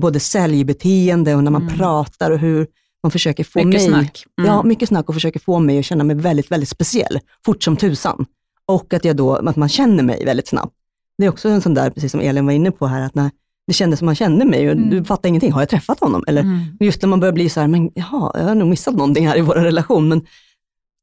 [0.00, 1.74] både säljbeteende och när man Mm.
[1.74, 2.66] pratar och hur
[3.02, 3.88] man försöker få Mycket mig...
[3.90, 4.24] snack.
[4.38, 4.50] Mm.
[4.50, 7.76] Ja, mycket snack och försöker få mig att känna mig väldigt, väldigt speciell, fort som
[7.76, 8.26] tusan.
[8.66, 10.72] Och att, jag då, att man känner mig väldigt snabbt.
[11.18, 13.30] Det är också en sån där, precis som Elin var inne på här, att när
[13.66, 14.90] det kändes som man kände mig och Mm.
[14.90, 16.24] du fattar ingenting, har jag träffat honom?
[16.26, 16.58] Eller Mm.
[16.80, 19.38] just när man börjar bli så här, men jaha, jag har nog missat någonting här
[19.38, 20.08] i vår relation.
[20.08, 20.26] Men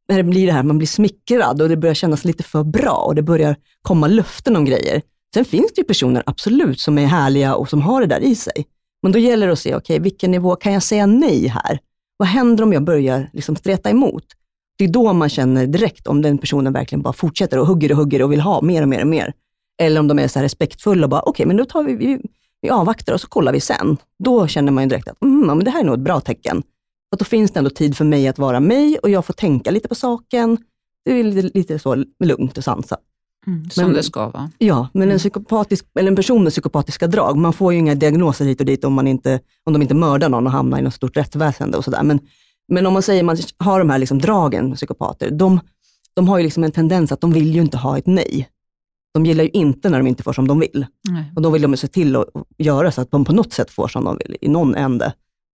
[0.09, 3.03] när det blir det här, man blir smickrad och det börjar kännas lite för bra
[3.07, 5.01] och det börjar komma löften om grejer.
[5.33, 8.35] Sen finns det ju personer, absolut, som är härliga och som har det där i
[8.35, 8.65] sig.
[9.03, 11.79] Men då gäller det att se, okej, vilken nivå kan jag säga nej här?
[12.17, 14.23] Vad händer om jag börjar liksom streta emot?
[14.77, 17.97] Det är då man känner direkt om den personen verkligen bara fortsätter och hugger och
[17.97, 19.33] hugger och vill ha mer och mer och mer.
[19.81, 22.19] Eller om de är så respektfulla och bara, okej, men då tar vi, vi,
[22.61, 23.97] vi avvaktar och så kollar vi sen.
[24.23, 26.63] Då känner man ju direkt att mm, men det här är nog ett bra tecken.
[27.11, 29.71] Att då finns det ändå tid för mig att vara mig och jag får tänka
[29.71, 30.57] lite på saken.
[31.05, 32.99] Det är lite, lite så lugnt och sansat.
[33.47, 33.69] Mm.
[33.69, 34.51] Som Men- det ska vara.
[34.57, 38.45] Ja, men en, psykopatisk, eller en person med psykopatiska drag, man får ju inga diagnoser
[38.45, 40.93] hit och dit om, man inte, om de inte mördar någon och hamnar i något
[40.93, 42.03] stort rättsväsende och sådär.
[42.03, 42.19] Men,
[42.67, 45.59] men om man säger att man har de här liksom dragen, psykopater, de,
[46.13, 48.49] de har ju liksom en tendens att de vill ju inte ha ett nej.
[49.13, 50.85] De gillar ju inte när de inte får som de vill.
[51.09, 51.33] Nej.
[51.35, 53.87] Och då vill de se till att göra så att de på något sätt får
[53.87, 55.13] som de vill, i någon ände.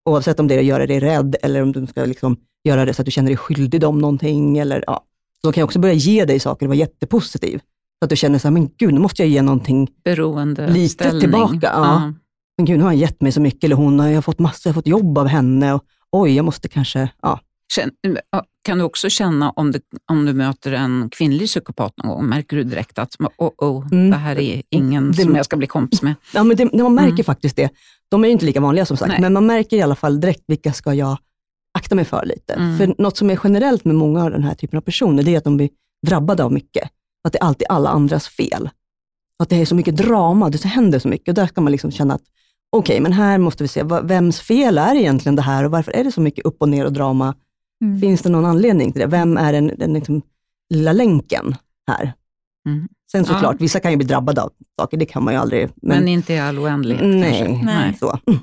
[0.10, 2.94] Oavsett om det är att göra dig rädd eller om du ska liksom göra det
[2.94, 4.58] så att du känner dig skyldig dem någonting.
[4.58, 5.04] Eller, ja.
[5.42, 7.60] Så de kan också börja ge dig saker och vara jättepositiv.
[8.00, 9.90] Så att du känner så här, men gud, nu måste jag ge någonting.
[10.04, 11.22] Beroende Lite ställning.
[11.22, 12.14] tillbaka, ja.
[12.58, 13.64] Men gud, nu har han gett mig så mycket.
[13.64, 15.74] Eller hon jag har fått massor, jag har fått jobb av henne.
[15.74, 17.40] Och, oj, jag måste kanske, ja.
[18.64, 19.80] Kan du också känna om du,
[20.12, 24.10] om du möter en kvinnlig psykopat någon gång, märker du direkt att oh, oh, Mm.
[24.12, 26.14] det här är ingen Det- som jag ska bli kompis med?
[26.34, 27.24] ja men det, man märker Mm.
[27.24, 27.70] faktiskt det.
[28.10, 29.22] De är ju inte lika vanliga som sagt, Nej.
[29.22, 31.18] men man märker i alla fall direkt vilka ska jag
[31.78, 32.54] akta mig för lite.
[32.54, 32.78] Mm.
[32.78, 35.38] För något som är generellt med många av den här typen av personer, det är
[35.38, 35.70] att de blir
[36.08, 36.90] drabbade av mycket.
[37.28, 38.70] Att det är alltid alla andras fel.
[39.44, 41.28] Att det är så mycket drama, det händer så mycket.
[41.28, 42.22] Och där ska man liksom känna att,
[42.72, 46.04] okej, men här måste vi se, vems fel är egentligen det här och varför är
[46.04, 47.36] det så mycket upp och ner och drama?
[47.84, 48.00] Mm.
[48.02, 49.08] Finns det någon anledning till det?
[49.08, 50.22] Vem är den, den liksom
[50.74, 51.56] lilla länken
[51.88, 52.14] här?
[52.68, 52.88] Mm.
[53.12, 53.34] Sen Ja.
[53.34, 55.70] såklart, vissa kan ju bli drabbade av saker, det kan man ju aldrig.
[55.76, 57.66] Men, inte i all oändlighet nej, kanske.
[57.66, 57.98] Nej.
[58.00, 58.20] Så.
[58.28, 58.40] Mm.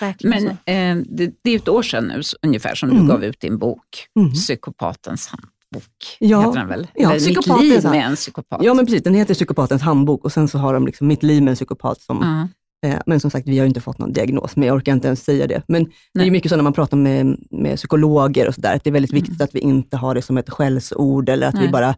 [0.00, 3.02] Verkligen Men eh, det, det är ett år sedan nu ungefär som Mm.
[3.02, 4.32] du gav ut din bok, Mm.
[4.32, 6.16] Psykopatens handbok.
[6.18, 6.40] Ja.
[6.40, 6.86] Heter den väl?
[6.94, 8.60] Ja, Eller Mitt liv med en psykopat.
[8.64, 9.02] Ja, men precis.
[9.02, 12.00] Den heter Psykopatens handbok och sen så har de liksom Mitt liv med en psykopat.
[12.00, 12.48] Som, Ja.
[12.84, 15.24] Eh, men som sagt, vi har inte fått någon diagnos, men jag orkar inte ens
[15.24, 15.62] säga det.
[15.68, 16.30] Men det är Nej.
[16.30, 19.22] mycket så när man pratar med, med psykologer och sådär, att det är väldigt Mm.
[19.22, 21.70] viktigt att vi inte har det som ett skällsord eller att vi Nej.
[21.72, 21.94] bara...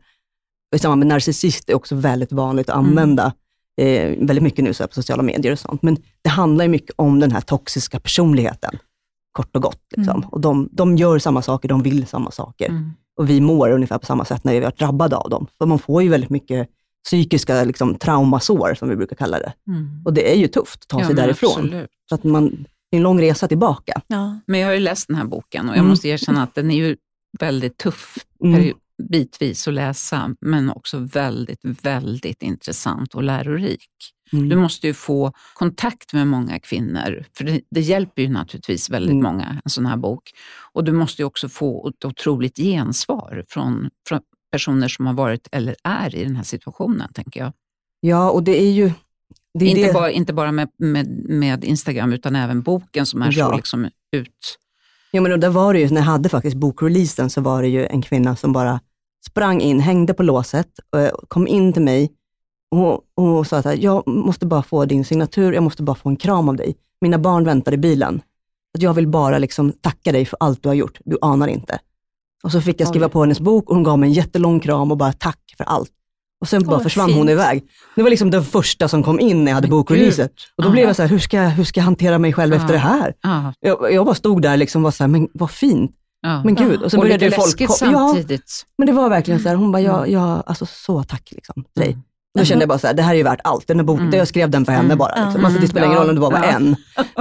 [0.77, 2.87] I samband med narcissist är också väldigt vanligt att Mm.
[2.89, 3.33] använda
[3.81, 5.83] eh, väldigt mycket nu så på sociala medier och sånt.
[5.83, 8.79] Men det handlar ju mycket om den här toxiska personligheten,
[9.33, 9.83] kort och gott.
[9.97, 10.17] Liksom.
[10.17, 10.29] Mm.
[10.29, 12.69] Och de, de gör samma saker, de vill samma saker.
[12.69, 12.91] Mm.
[13.19, 15.47] Och vi mår ungefär på samma sätt när vi har varit drabbade av dem.
[15.59, 16.69] För man får ju väldigt mycket
[17.07, 19.53] psykiska liksom, traumasår, som vi brukar kalla det.
[19.69, 20.03] Mm.
[20.05, 21.51] Och det är ju tufft att ta Ja, sig därifrån.
[21.53, 21.91] absolut.
[22.09, 22.49] Så att man,
[22.91, 24.01] det är en lång resa tillbaka.
[24.07, 24.39] Ja.
[24.47, 25.89] Men jag har ju läst den här boken och jag Mm.
[25.91, 26.97] måste erkänna att den är ju
[27.41, 28.75] väldigt tuff Mm.
[29.11, 33.87] bitvis att läsa, men också väldigt, väldigt intressant och lärorik.
[34.33, 34.49] Mm.
[34.49, 39.11] Du måste ju få kontakt med många kvinnor, för det, det hjälper ju naturligtvis väldigt
[39.13, 39.23] Mm.
[39.23, 40.23] många, en sån här bok.
[40.73, 44.21] Och du måste ju också få ett otroligt gensvar från, från
[44.57, 47.53] personer som har varit eller är i den här situationen, tänker jag.
[48.01, 48.91] Ja, och det är ju...
[49.59, 49.93] Det är inte, det.
[49.93, 53.51] bara, inte bara med, med, med Instagram, utan även boken som är Ja.
[53.51, 54.59] så liksom ut...
[55.11, 57.69] Ja, men och där var det ju, när jag hade faktiskt bokreleasen, så var det
[57.69, 58.81] ju en kvinna som bara
[59.27, 62.13] sprang in, hängde på låset, eh, kom in till mig
[62.71, 66.17] och, och sa att jag måste bara få din signatur, jag måste bara få en
[66.17, 66.77] kram av dig.
[67.01, 68.21] Mina barn väntar i bilen.
[68.75, 71.79] Att jag vill bara liksom tacka dig för allt du har gjort, du anar inte.
[72.47, 74.91] Och så fick jag skriva på hennes bok och hon gav mig en jättelång kram
[74.91, 75.91] och bara tack för allt.
[76.41, 77.19] Och sen bara Åh, försvann fint.
[77.19, 77.63] hon iväg.
[77.97, 79.77] Det var liksom den första som kom in när jag hade gud.
[79.77, 80.71] Och då Ja.
[80.71, 82.61] blev jag så här, hur ska, jag- hur ska jag hantera mig själv Ja.
[82.61, 83.15] efter det här?
[83.23, 85.91] Ja, Jag, jag bara stod där liksom och var så här, men vad fint.
[86.21, 86.43] ja.
[86.45, 87.47] Men gud, och sen och började lite folk...
[87.47, 88.63] läskigt kom- Ja, samtidigt.
[88.79, 90.13] men det var verkligen så här, hon bara, ja, Mm.
[90.13, 91.93] ja alltså så tack liksom, till dig.
[91.93, 92.03] Mm.
[92.39, 93.67] Då kände jag bara så här, det här är ju värt allt.
[93.67, 94.19] Den här boken, Mm.
[94.19, 94.99] jag skrev den för henne Mm.
[94.99, 95.25] bara.
[95.25, 95.41] Liksom.
[95.41, 95.47] Ja.
[95.47, 96.03] Alltså, det spelar ingen Ja.
[96.03, 96.45] roll om det bara var Ja.
[96.53, 96.77] en.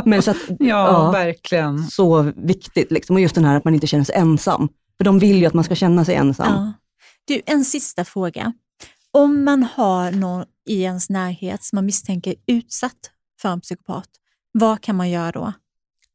[0.06, 1.12] Men så att, Ja, Ja.
[1.12, 1.84] verkligen.
[1.84, 2.92] så viktigt.
[2.92, 3.16] Liksom.
[3.16, 4.70] Och just den här att man inte känner sig ensam.
[4.98, 6.54] För de vill ju att man ska känna sig ensam.
[6.54, 6.74] Ja.
[7.26, 8.54] Du, en sista fråga.
[9.12, 14.10] Om man har någon i ens närhet som man misstänker är utsatt för en psykopat,
[14.52, 15.54] vad kan man göra då?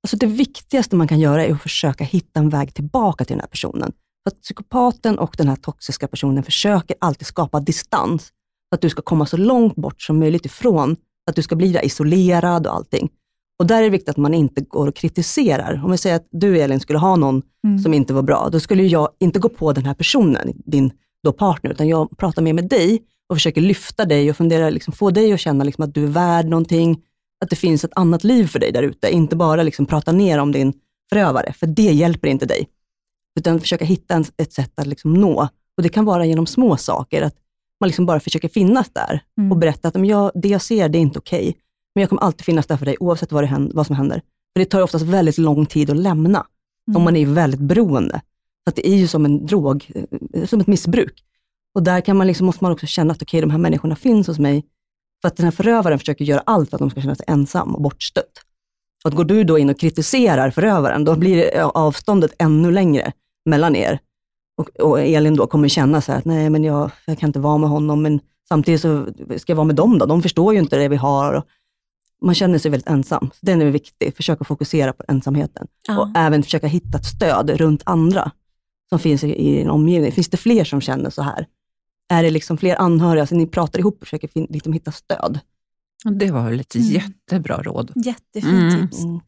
[0.02, 3.40] Alltså det viktigaste man kan göra är att försöka hitta en väg tillbaka till den
[3.40, 3.92] här personen.
[4.22, 8.32] För att psykopaten och den här toxiska personen försöker alltid skapa distans,
[8.68, 11.78] för att du ska komma så långt bort som möjligt ifrån, att du ska bli
[11.82, 13.10] isolerad och allting.
[13.60, 15.80] Och där är det viktigt att man inte går och kritiserar.
[15.84, 17.78] Om vi säger att du Elin skulle ha någon mm.
[17.78, 20.92] som inte var bra, då skulle jag inte gå på den här personen, din
[21.24, 24.92] då partner, utan jag pratar mer med dig och försöker lyfta dig och fundera, liksom,
[24.92, 27.02] få dig att känna liksom, att du är värd någonting,
[27.44, 29.10] att det finns ett annat liv för dig där ute.
[29.10, 30.72] Inte bara liksom, prata ner om din
[31.10, 32.68] förövare, för det hjälper inte dig.
[33.38, 35.48] Utan försöka hitta en, ett sätt att liksom, nå.
[35.76, 37.36] Och Det kan vara genom små saker, att
[37.80, 39.52] man liksom bara försöker finnas där mm.
[39.52, 41.48] och berätta att jag, det jag ser, det är inte okej.
[41.48, 41.54] Okay.
[41.94, 44.22] Men jag kommer alltid finnas där för dig, oavsett vad, det händer, vad som händer.
[44.52, 46.46] För Det tar oftast väldigt lång tid att lämna,
[46.88, 46.96] mm.
[46.96, 48.20] om man är väldigt beroende.
[48.68, 49.92] Så det är ju som en drog,
[50.34, 51.24] eh, som ett missbruk.
[51.74, 53.96] Och där kan man liksom, måste man också känna att okej, okay, de här människorna
[53.96, 54.64] finns hos mig,
[55.22, 57.74] för att den här förövaren försöker göra allt för att de ska känna sig ensam
[57.74, 58.44] och bortstött.
[59.04, 63.12] Och att går du då in och kritiserar förövaren, då blir avståndet ännu längre
[63.44, 63.98] mellan er.
[64.56, 67.38] Och, och Elin då kommer känna så här, att nej men jag, jag kan inte
[67.38, 70.06] vara med honom, men samtidigt så ska jag vara med dem då.
[70.06, 71.42] De förstår ju inte det vi har.
[72.20, 73.30] Man känner sig väldigt ensam.
[73.32, 75.66] Så den är viktig, försöka fokusera på ensamheten.
[75.88, 76.00] Ja.
[76.00, 78.30] Och även försöka hitta ett stöd runt andra
[78.88, 80.12] som finns i, en omgivning.
[80.12, 81.46] Finns det fler som känner så här?
[82.08, 85.40] Är det liksom fler anhöriga, så ni pratar ihop och försöker liksom hitta stöd?
[86.04, 86.86] Det var väl ett mm.
[86.88, 87.92] jättebra råd.
[88.04, 88.88] Jättefint mm.
[88.88, 89.04] tips.
[89.04, 89.20] Mm.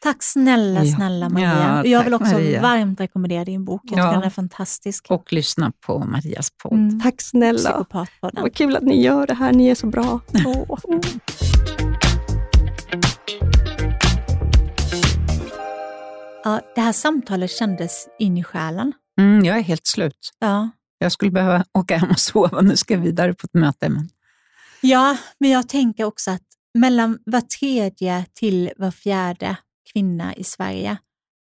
[0.00, 1.82] Tack snälla, snälla Maria.
[1.84, 2.62] Ja, jag vill också Maria.
[2.62, 3.80] varmt rekommendera din bok.
[3.84, 5.06] Jag tycker den är fantastisk.
[5.08, 6.72] Och lyssna på Marias podd.
[6.72, 7.00] Mm.
[7.00, 7.86] Tack snälla.
[8.20, 9.52] Vad kul att ni gör det här.
[9.52, 10.20] Ni är så bra.
[10.46, 10.78] Oh.
[16.48, 18.92] Ja, det här samtalet kändes in i själen.
[19.18, 20.30] Mm, jag är helt slut.
[20.38, 20.70] Ja.
[20.98, 22.60] Jag skulle behöva åka hem och sova.
[22.60, 23.88] Nu ska jag vidare på ett möte.
[23.88, 24.08] Men...
[24.80, 26.42] Ja, men jag tänker också att
[26.74, 29.56] mellan var tredje till var fjärde
[29.92, 30.96] kvinna i Sverige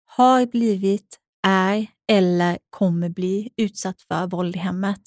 [0.05, 5.01] har blivit, är eller kommer bli utsatt för våld i hemmet.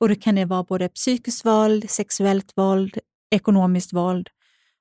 [0.00, 2.98] Och då kan det vara både psykiskt våld, sexuellt våld,
[3.30, 4.28] ekonomiskt våld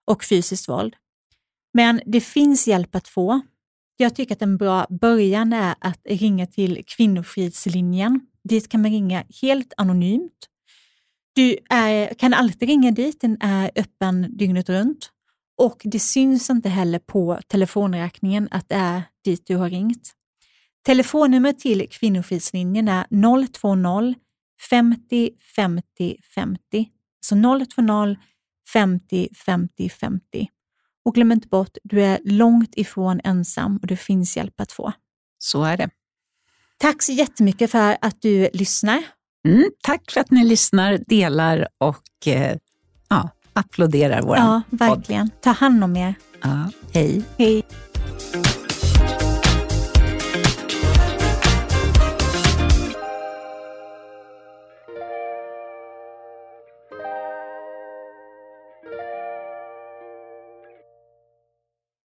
[0.05, 0.95] och fysiskt våld.
[1.73, 3.41] Men det finns hjälp att få.
[3.97, 8.21] Jag tycker att en bra början är att ringa till Kvinnofridslinjen.
[8.43, 10.47] Dit kan man ringa helt anonymt.
[11.33, 15.11] Du är, kan alltid ringa dit, den är öppen dygnet runt.
[15.57, 20.11] Och det syns inte heller på telefonräkningen att det är dit du har ringt.
[20.85, 23.05] Telefonnumret till Kvinnofridslinjen är
[23.53, 24.15] 020
[24.69, 26.89] 50 50 50.
[27.19, 28.15] Så 020
[28.73, 30.47] 50 50 50.
[31.07, 34.93] Och glöm inte bort, du är långt ifrån ensam och det finns hjälp att få.
[35.39, 35.89] Så är det.
[36.77, 39.03] Tack så jättemycket för att du lyssnar.
[39.47, 42.57] Mm, tack för att ni lyssnar, delar och eh,
[43.09, 45.29] ja, applåderar vår Ja, verkligen.
[45.41, 46.15] Ta hand om er.
[46.41, 47.23] Ja, hej.
[47.37, 47.63] Hej.